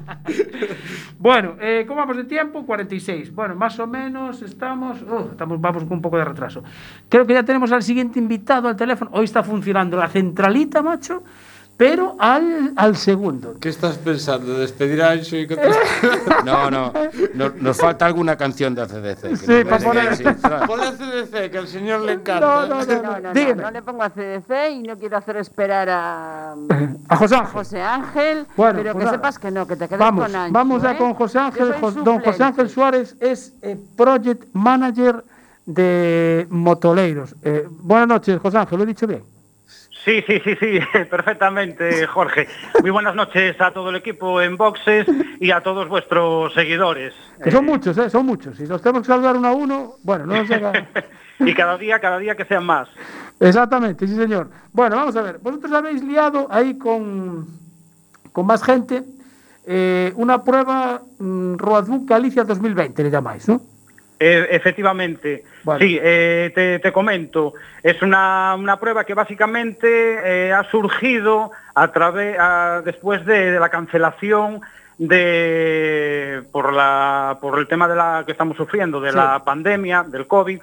[1.20, 2.66] bueno, eh, ¿cómo vamos de tiempo?
[2.66, 3.34] 46.
[3.34, 5.60] Bueno, más o menos estamos, uh, estamos...
[5.62, 6.64] Vamos con un poco de retraso.
[7.10, 9.12] Creo que ya tenemos al siguiente invitado al teléfono.
[9.14, 11.24] Hoy está funcionando la centralita, macho,
[11.78, 13.56] pero al, al segundo.
[13.60, 14.58] ¿Qué estás pensando?
[14.60, 15.76] ¿Despedir a Ancho y contestar?
[16.46, 16.94] No, no,
[17.34, 19.36] no- nos falta alguna canción de ACDC.
[19.36, 20.24] Sí, para poner- sí.
[20.68, 22.40] Ponle CDC, que al señor le encanta.
[22.40, 23.34] No, no, no, No, no.
[23.34, 26.54] no, no, le pongo a CDC y no quiero hacer esperar a,
[27.10, 27.52] A José Ángel.
[27.54, 30.54] José Ángel, Bueno, pero pues que sepas que no, que te quedes Vamos, con Ancho.
[30.54, 30.98] vamos ya ¿eh?
[30.98, 31.74] con José Ángel.
[32.04, 32.44] Don José.
[32.44, 35.24] Ángel Suárez es eh, Project Manager
[35.66, 37.36] de Motoleiros.
[37.44, 39.24] Eh, buenas noches, José Ángel, lo he dicho bien.
[40.06, 40.80] Sí, sí, sí, sí,
[41.10, 42.48] perfectamente, Jorge.
[42.80, 45.08] Muy buenas noches a todo el equipo en boxes
[45.40, 47.14] y a todos vuestros seguidores.
[47.44, 48.10] Que son muchos, ¿eh?
[48.12, 48.56] Son muchos.
[48.56, 50.72] Si los tenemos que saludar uno a uno, bueno, no nos llega.
[51.38, 52.88] Y cada día, cada día que sean más.
[53.42, 54.50] Exactamente, sí, señor.
[54.72, 55.38] Bueno, vamos a ver.
[55.40, 57.46] Vosotros habéis liado ahí con,
[58.32, 59.04] con más gente
[59.66, 63.62] eh, una prueba mm, Roadbook Galicia 2020, le llamáis, ¿no?
[64.20, 65.86] Eh, efectivamente, Vale.
[65.86, 67.54] sí, eh, te, te comento,
[67.84, 69.88] es una, una prueba que básicamente
[70.48, 74.62] eh, ha surgido a través, a- después de, de la cancelación
[74.98, 79.16] de por la por el tema de la que estamos sufriendo de Sí.
[79.18, 80.60] la pandemia del covid,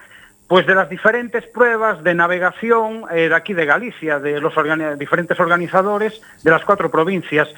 [0.48, 4.96] pues de las diferentes pruebas de navegación eh, de aquí de Galicia, de los organi-
[4.96, 7.48] diferentes organizadores de las cuatro provincias.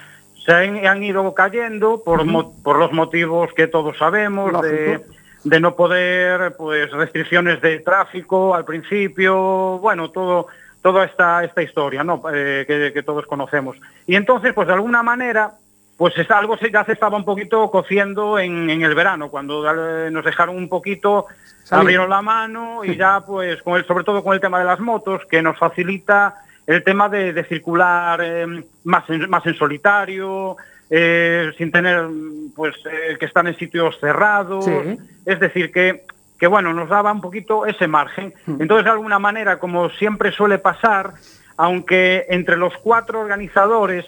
[0.44, 5.04] Se han, han ido cayendo por, mo- por los motivos que todos sabemos, de, Lógico.
[5.08, 5.23] de
[5.60, 10.46] no poder, pues restricciones de tráfico al principio, bueno, todo
[10.82, 12.22] toda esta esta historia, ¿no?
[12.32, 13.76] Eh, que, que todos conocemos.
[14.06, 15.52] Y entonces, pues de alguna manera,
[15.96, 19.64] pues es algo se- ya se estaba un poquito cociendo en, en el verano, cuando
[20.06, 21.26] eh, nos dejaron un poquito,
[21.70, 24.80] abrieron la mano y ya, pues, con el, sobre todo con el tema de las
[24.80, 26.34] motos, que nos facilita
[26.66, 28.46] el tema de, de circular eh,
[28.84, 30.56] más, en, más en solitario,
[30.90, 32.06] eh, sin tener,
[32.54, 34.64] pues, eh, que estar en sitios cerrados.
[34.64, 34.98] Sí.
[35.26, 36.04] Es decir, que,
[36.38, 38.34] que bueno, nos daba un poquito ese margen.
[38.46, 41.14] Entonces, de alguna manera, como siempre suele pasar,
[41.56, 44.04] aunque entre los cuatro organizadores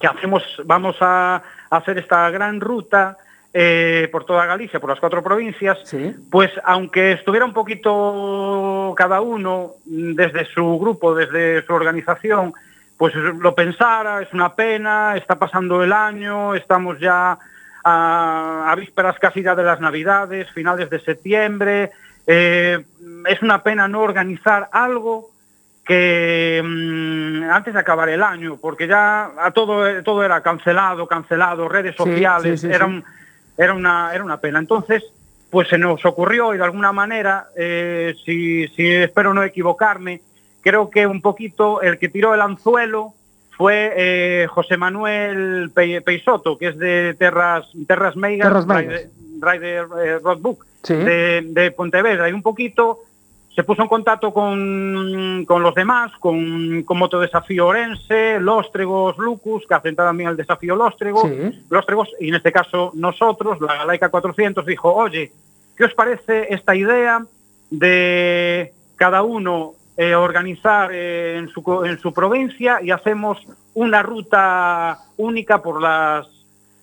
[0.00, 3.18] que hacemos, vamos a hacer esta gran ruta
[3.52, 6.14] eh, por toda Galicia, por las cuatro provincias, Sí.
[6.30, 12.54] pues aunque estuviera un poquito cada uno mm, desde su grupo, desde su organización,
[13.00, 17.38] pues lo pensara, es una pena, está pasando el año, estamos ya
[17.82, 21.92] a, a vísperas casi ya de las Navidades, finales de septiembre,
[22.26, 22.84] eh,
[23.26, 25.30] es una pena no organizar algo
[25.82, 31.70] que mm, antes de acabar el año, porque ya a todo, todo era cancelado, cancelado,
[31.70, 33.02] redes sociales, sí, sí, era, un-
[33.56, 34.58] era, una, era una pena.
[34.58, 35.02] Entonces,
[35.50, 40.20] pues se nos ocurrió y de alguna manera, eh, si, si espero no equivocarme,
[40.62, 43.12] creo que un poquito el que tiró el anzuelo
[43.56, 49.02] fue eh, José Manuel Pe- Peixoto, que es de Terras, Terras Meigas, Terras Meigas.
[49.40, 50.94] Rider, Rider, eh, Roadbook, Sí.
[50.94, 52.28] de, de Pontevedra.
[52.30, 53.00] Y un poquito
[53.54, 59.66] se puso en contacto con, con los demás, con, con Moto Desafío Orense, Lóstregos Lucus,
[59.66, 61.64] que hacen también el desafío Lóstrego, Sí.
[61.68, 65.32] Lóstregos, y en este caso nosotros, la Galaica 400, dijo, oye,
[65.76, 67.22] ¿qué os parece esta idea
[67.70, 69.72] de cada uno
[70.02, 73.36] eh, organizar eh, en, su, en su provincia y hacemos
[73.74, 76.26] una ruta única por las,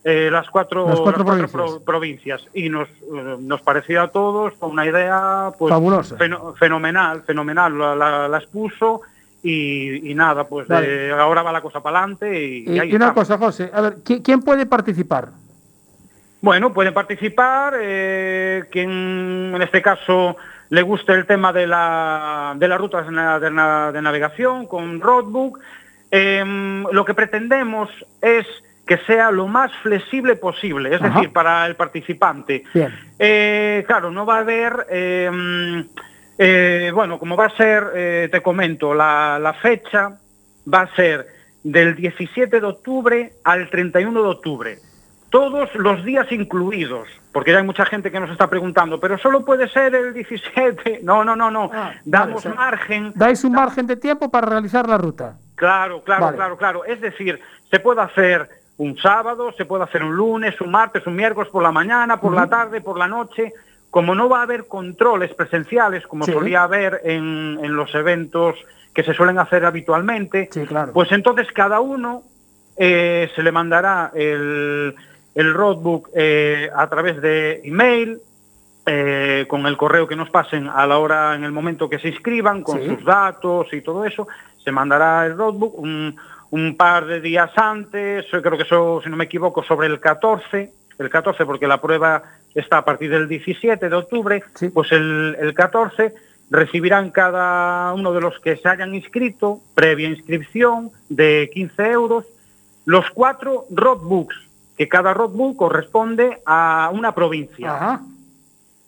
[0.03, 1.83] eh, las cuatro, Las cuatro pro- provincias.
[1.83, 2.47] provincias?
[2.53, 6.15] Y nos, eh, nos pareció a todos una idea pues, Fabulosa.
[6.15, 9.01] feno- fenomenal, fenomenal, la, la- la expuso
[9.41, 12.91] y, y nada, pues eh, ahora va la cosa para adelante y, Y, y ahí
[12.91, 15.29] y una cosa, José, a ver, ¿qui- ¿quién puede participar?
[16.41, 17.73] Bueno, pueden participar
[18.71, 18.91] quien
[19.55, 20.37] en este caso
[20.69, 24.99] le guste el tema de la, de las rutas de, de na- de navegación con
[25.01, 25.59] Roadbook.
[26.11, 27.89] Em, lo que pretendemos
[28.21, 28.45] es
[28.85, 31.15] que sea lo más flexible posible, es Ajá.
[31.15, 32.63] decir, para el participante.
[32.73, 32.93] Bien.
[33.19, 35.83] Eh, claro, no va a haber, eh,
[36.37, 40.17] eh, bueno, como va a ser, eh, te comento, la, la fecha
[40.73, 41.27] va a ser
[41.63, 44.77] del 17 de octubre al 31 de octubre.
[45.29, 49.43] Todos los días incluidos, porque ya hay mucha gente que nos está preguntando, pero solo
[49.43, 51.01] puede ser el 17.
[51.03, 51.69] No, no, no, no.
[51.73, 53.11] Ah, Damos margen.
[53.15, 55.35] Dais un margen de tiempo para realizar la ruta.
[55.55, 56.37] Claro, claro, Vale.
[56.37, 56.85] claro, claro.
[56.85, 58.47] Es decir, se puede hacer
[58.77, 62.33] un sábado, se puede hacer un lunes, un martes, un miércoles por la mañana, por
[62.33, 63.51] la tarde, por la noche.
[63.89, 66.31] Como no va a haber controles presenciales, como Sí.
[66.31, 68.55] solía haber en, en los eventos
[68.93, 70.91] que se suelen hacer habitualmente, Sí, claro.
[70.93, 72.23] pues entonces cada uno
[72.77, 74.93] eh, se le mandará el,
[75.37, 78.19] el roadbook eh, a través de email,
[78.85, 82.09] eh, con el correo que nos pasen a la hora, en el momento que se
[82.09, 82.87] inscriban, con Sí.
[82.87, 84.27] sus datos y todo eso,
[84.63, 86.15] se mandará el roadbook un,
[86.51, 90.71] un par de días antes, creo que eso, si no me equivoco, sobre el 14,
[90.97, 92.23] el 14 porque la prueba
[92.55, 94.69] está a partir del 17 de octubre, Sí.
[94.69, 96.13] pues el, el 14
[96.49, 102.25] recibirán cada uno de los que se hayan inscrito, previa inscripción, de 15 euros,
[102.85, 104.46] los cuatro roadbooks,
[104.77, 108.01] que cada roadbook corresponde a una provincia Ajá.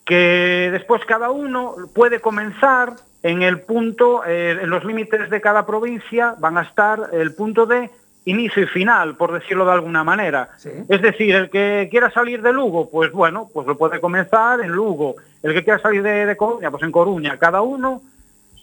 [0.05, 5.65] que después cada uno puede comenzar en el punto, eh, en los límites de cada
[5.65, 7.89] provincia van a estar el punto de
[8.25, 10.49] inicio y final, por decirlo de alguna manera.
[10.57, 10.69] Sí.
[10.87, 14.71] Es decir, el que quiera salir de Lugo, pues bueno, pues lo puede comenzar en
[14.71, 15.15] Lugo.
[15.41, 17.37] El que quiera salir de, de Coruña, pues en Coruña.
[17.37, 18.01] Cada uno,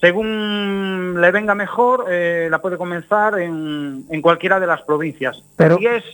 [0.01, 5.43] según le venga mejor, eh, la puede comenzar en, en cualquiera de las provincias.
[5.57, 6.05] Pero- y es,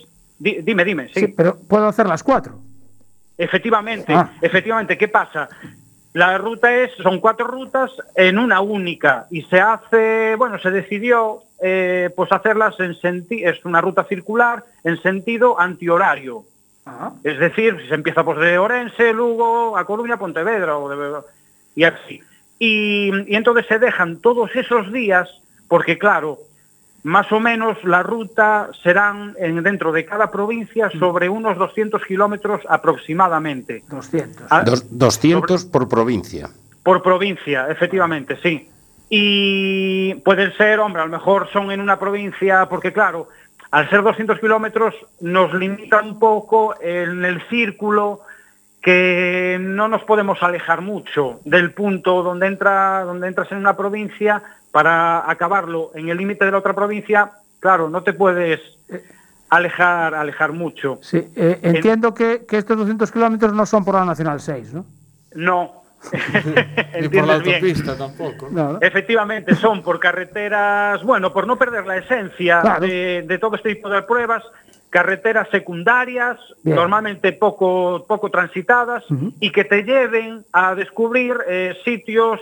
[0.43, 2.59] di- dime, dime, Sí, pero puedo hacer las cuatro.
[3.37, 4.31] Efectivamente, Ah.
[4.41, 5.49] efectivamente, ¿qué pasa?
[6.13, 11.39] La ruta es, son cuatro rutas en una única y se hace, bueno, se decidió
[11.65, 16.43] eh, pues hacerlas en sentido, es una ruta circular en sentido antihorario.
[16.85, 17.13] Ajá.
[17.23, 21.21] Es decir, si se empieza pues de Orense, Lugo, a Coruña, Pontevedra o de,
[21.75, 22.19] y así.
[22.59, 25.29] Y, y entonces se dejan todos esos días
[25.69, 26.37] porque claro,
[27.03, 32.61] más o menos la ruta serán en, dentro de cada provincia sobre unos 200 kilómetros
[32.69, 33.83] aproximadamente.
[33.89, 34.47] 200.
[34.49, 36.49] Ah, Dos- 200 por provincia.
[36.83, 38.69] por provincia, efectivamente, sí.
[39.09, 43.27] Y pueden ser, hombre, a lo mejor son en una provincia, porque claro,
[43.71, 48.21] al ser 200 kilómetros nos limita un poco en el círculo
[48.81, 54.43] que no nos podemos alejar mucho del punto donde entra donde entras en una provincia
[54.73, 58.59] para acabarlo en el límite de la otra provincia claro no te puedes
[59.49, 64.03] alejar alejar mucho Sí, eh, entiendo que, que estos 200 kilómetros no son por la
[64.03, 64.85] Nacional 6, ¿no?
[65.35, 65.83] no
[66.99, 67.55] Ni por la bien.
[67.55, 68.49] autopista tampoco.
[68.51, 68.63] ¿no?
[68.63, 68.79] No, ¿no?
[68.81, 72.81] Efectivamente, son por carreteras, bueno, por no perder la esencia Claro.
[72.85, 74.43] de, de todo este tipo de pruebas,
[74.89, 76.75] carreteras secundarias, Bien.
[76.75, 79.05] normalmente poco, poco transitadas,
[79.39, 82.37] y que te lleven a descubrir eh, sitios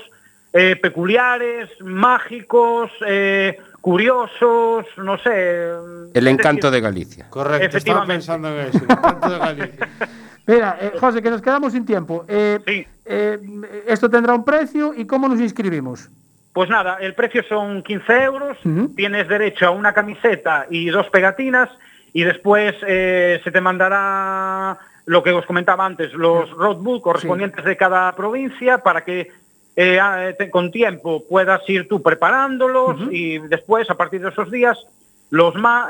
[0.53, 5.71] eh, peculiares, mágicos, eh, curiosos, no sé.
[6.13, 7.27] El encanto de Galicia.
[7.29, 8.77] Correcto, estaba pensando en eso.
[8.77, 9.89] el encanto de Galicia.
[10.47, 12.25] Mira, eh, José, que nos quedamos sin tiempo.
[12.27, 12.85] Eh, Sí.
[13.05, 13.37] eh,
[13.87, 16.09] esto tendrá un precio y cómo nos inscribimos.
[16.53, 18.57] Pues nada, el precio son 15 euros,
[18.97, 21.69] tienes derecho a una camiseta y dos pegatinas
[22.11, 27.77] y después eh, se te mandará lo que os comentaba antes, los roadbook correspondientes de
[27.77, 29.31] cada provincia para que
[29.75, 34.77] eh, te- con tiempo puedas ir tú preparándolos y después, a partir de esos días,
[35.29, 35.87] los más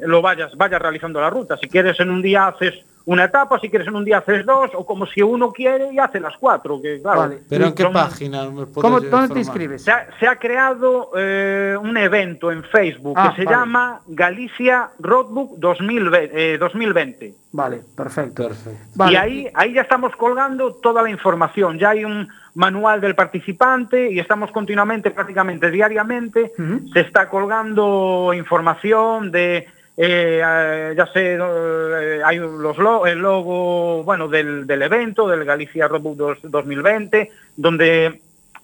[0.00, 1.56] lo vayas, vayas realizando la ruta.
[1.58, 2.74] Si quieres en un día haces
[3.06, 5.98] una etapa, si quieres en un día haces dos, o como si uno quiere y
[5.98, 6.82] hace las cuatro.
[6.82, 7.38] Que, claro, Vale.
[7.48, 9.82] Pero en qué son- página me ¿Cómo, ¿Dónde te inscribes?
[9.84, 13.56] Se ha, se ha creado eh, un evento en Facebook Ah, que se vale.
[13.56, 16.54] llama Galicia Roadbook 2020.
[16.54, 17.34] eh, 2020.
[17.52, 18.48] Vale, perfecto.
[18.48, 18.78] Perfecto.
[18.96, 19.12] Vale.
[19.12, 21.78] Y ahí, ahí ya estamos colgando toda la información.
[21.78, 26.52] Ya hay un manual del participante y estamos continuamente, prácticamente diariamente,
[26.92, 34.02] se está colgando información de, eh, eh, ya sé, eh, hay los lo- el logo
[34.04, 38.20] bueno, del, del evento, del Galicia dos- 2020, donde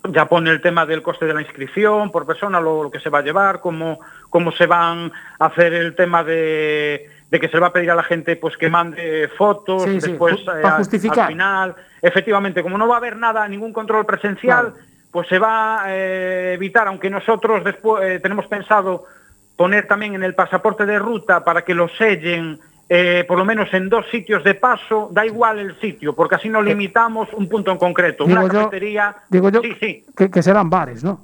[0.09, 3.09] ya pone el tema del coste de la inscripción por persona, lo, lo que se
[3.09, 7.55] va a llevar, cómo, cómo se van a hacer el tema de, de que se
[7.55, 10.59] le va a pedir a la gente pues que mande fotos, Sí, sí, después ju-
[10.61, 11.21] eh, al- justificar.
[11.21, 14.87] al final, efectivamente, como no va a haber nada, ningún control presencial, Claro.
[15.13, 15.95] pues se va a
[16.53, 19.05] evitar, aunque nosotros después tenemos pensado
[19.57, 23.73] poner también en el pasaporte de ruta para que lo sellen eh, por lo menos
[23.73, 27.71] en dos sitios de paso, da igual el sitio, porque así no limitamos un punto
[27.71, 28.25] en concreto.
[28.25, 29.17] Eh, Digo Una yo- cafetería.
[29.31, 30.05] Digo yo Sí, sí.
[30.15, 31.21] Que, que serán bares, ¿no?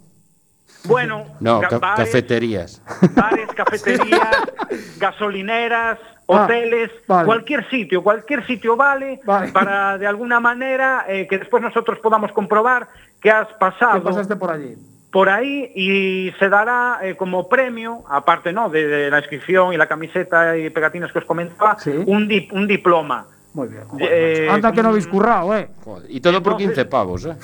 [0.85, 2.83] Bueno, No, ca- bares, cafeterías.
[3.14, 4.31] bares, cafeterías,
[4.99, 5.99] gasolineras,
[6.31, 7.24] Ah, hoteles, vale.
[7.26, 9.51] cualquier sitio, cualquier sitio vale, Vale.
[9.51, 12.87] para de alguna manera eh, que después nosotros podamos comprobar
[13.20, 14.74] que has Que pasado pasaste por allí.
[15.11, 19.77] Por ahí y se dará eh, como premio, aparte no de, de la inscripción y
[19.77, 21.91] la camiseta y pegatinas que os comentaba, Sí.
[22.07, 23.27] un, dip- un diploma.
[23.55, 23.85] Muy bien.
[23.87, 24.49] joder, Eh.
[24.51, 25.69] Anda que no habéis currado, ¿eh?
[25.85, 27.37] Joder, Y todo por Entonces- 15 pavos, ¿eh?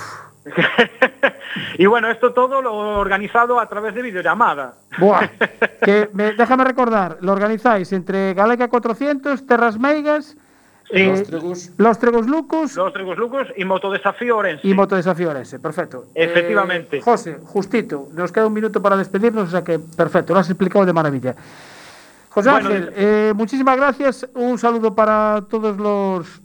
[1.78, 4.74] y bueno, esto todo lo organizado a través de videollamada.
[4.98, 5.26] Buah.
[5.84, 10.36] que me- déjame recordar, lo organizáis entre Galeca 400, Terras Meigas,
[10.94, 11.70] eh, Los Tregus.
[11.76, 11.98] Los
[13.56, 14.66] y Motodesafío Orense.
[14.66, 15.58] y Motodesafío Orense.
[15.58, 16.06] Perfecto.
[16.14, 16.98] Efectivamente.
[16.98, 20.48] Eh, José, justito, nos queda un minuto para despedirnos, o sea que perfecto, lo has
[20.48, 21.34] explicado de maravilla.
[22.30, 24.28] José Bueno, Ángel, eh, muchísimas gracias.
[24.34, 26.40] Un saludo para todos los,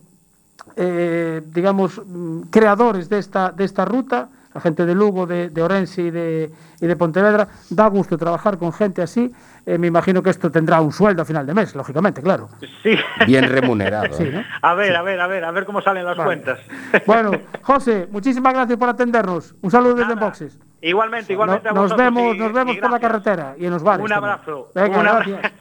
[1.54, 4.30] digamos, mm, creadores de esta, de esta ruta,
[4.60, 6.52] la gente de Lugo, de, de Orense y de,
[6.82, 7.48] y de Pontevedra.
[7.70, 9.32] Da gusto trabajar con gente así.
[9.66, 12.50] Eh, me imagino que esto tendrá un sueldo a final de mes, lógicamente, claro.
[12.84, 12.96] Sí.
[13.26, 14.14] Bien remunerado.
[14.14, 14.32] Sí, ¿eh?
[14.34, 14.44] ¿no?
[14.62, 16.28] A ver, a ver, a ver, a ver cómo salen las Vale.
[16.28, 16.60] cuentas.
[17.06, 17.32] Bueno,
[17.62, 19.56] José, muchísimas gracias por atendernos.
[19.62, 20.16] Un saludo desde.
[20.16, 20.60] Boxes.
[20.82, 24.06] Igualmente, igualmente a nos vemos, y- nos vemos por la carretera y en los bares.
[24.06, 24.70] Un abrazo.
[24.74, 25.54] Venga, un, abra- gracias.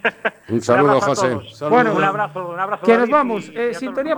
[0.48, 1.28] Un saludo, abrazo a José.
[1.56, 1.70] todos.
[1.70, 2.86] Bueno, un abrazo, un abrazo.
[2.86, 3.48] que nos vamos.
[3.48, 4.04] y- Eh, sintonía